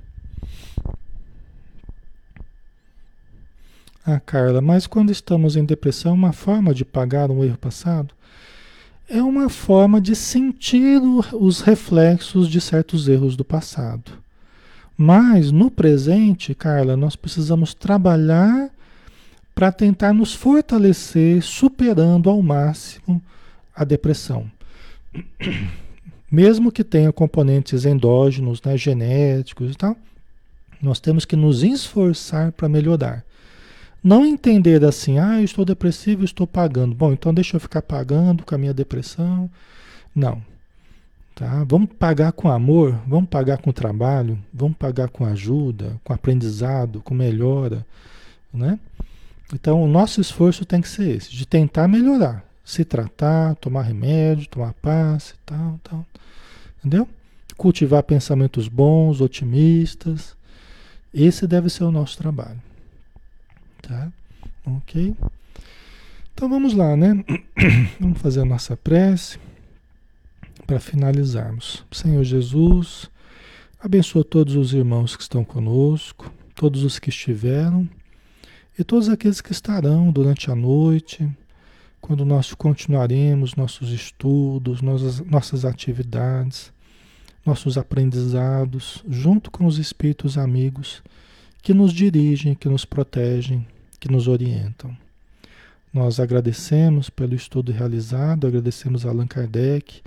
[4.07, 8.15] Ah, Carla, mas quando estamos em depressão, uma forma de pagar um erro passado
[9.09, 11.01] é uma forma de sentir
[11.33, 14.13] os reflexos de certos erros do passado.
[14.97, 18.71] Mas no presente, Carla, nós precisamos trabalhar
[19.55, 23.23] para tentar nos fortalecer, superando ao máximo
[23.75, 24.51] a depressão.
[26.31, 29.97] Mesmo que tenha componentes endógenos, né, genéticos e tal,
[30.81, 33.25] nós temos que nos esforçar para melhorar.
[34.05, 36.95] Não entender assim, ah, eu estou depressivo, estou pagando.
[36.95, 39.51] Bom, então deixa eu ficar pagando com a minha depressão.
[40.15, 40.43] Não.
[41.35, 41.65] Tá?
[41.65, 47.15] Vamos pagar com amor, vamos pagar com trabalho, vamos pagar com ajuda, com aprendizado, com
[47.15, 47.85] melhora,
[48.53, 48.79] né?
[49.53, 54.49] Então, o nosso esforço tem que ser esse, de tentar melhorar, se tratar, tomar remédio,
[54.49, 56.07] tomar passe, tal, tal.
[56.79, 57.09] Entendeu?
[57.57, 60.37] Cultivar pensamentos bons, otimistas.
[61.13, 62.61] Esse deve ser o nosso trabalho.
[63.87, 64.11] Tá?
[64.65, 65.15] Ok?
[66.33, 67.25] Então vamos lá, né?
[68.01, 69.39] Vamos fazer a nossa prece
[70.67, 71.85] para finalizarmos.
[71.93, 73.11] Senhor Jesus,
[73.79, 77.89] abençoa todos os irmãos que estão conosco, todos os que estiveram
[78.79, 81.31] e todos aqueles que estarão durante a noite,
[82.01, 86.73] quando nós continuaremos nossos estudos, nossas, nossas atividades,
[87.45, 91.03] nossos aprendizados, junto com os espíritos amigos
[91.65, 93.67] que nos dirigem, que nos protegem,
[93.99, 94.95] que nos orientam.
[95.91, 100.03] Nós agradecemos pelo estudo realizado, agradecemos a Allan Kardec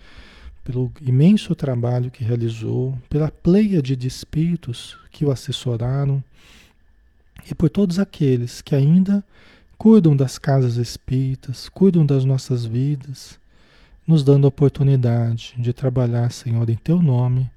[0.64, 6.24] pelo imenso trabalho que realizou, pela pleiade de espíritos que o assessoraram
[7.50, 9.24] e por todos aqueles que ainda
[9.80, 13.40] cuidam das casas espíritas, cuidam das nossas vidas,
[14.06, 17.50] nos dando a oportunidade de trabalhar, Senhor, em Teu nome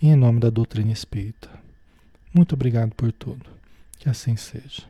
[0.00, 1.58] e em nome da doutrina espírita.
[2.32, 3.46] Muito obrigado por tudo.
[3.98, 4.82] Que assim seja.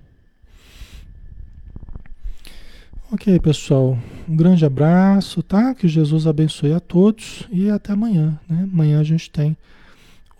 [3.10, 3.98] Ok, pessoal.
[4.28, 5.74] Um grande abraço, tá?
[5.74, 8.68] Que Jesus abençoe a todos e até amanhã, né?
[8.70, 9.56] Amanhã a gente tem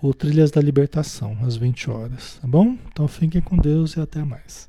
[0.03, 2.77] o Trilhas da Libertação, às 20 horas, tá bom?
[2.93, 4.69] Então fiquem com Deus e até mais.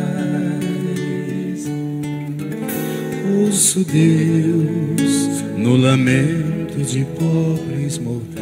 [3.61, 8.41] Ouço Deus no lamento de pobres mortais.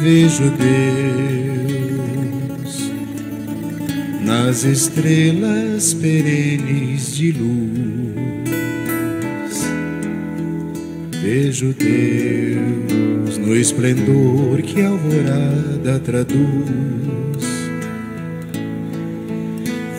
[0.00, 1.72] Vejo Deus
[4.24, 8.52] nas estrelas perenes de luz.
[11.20, 17.11] Vejo Deus no esplendor que a alvorada traduz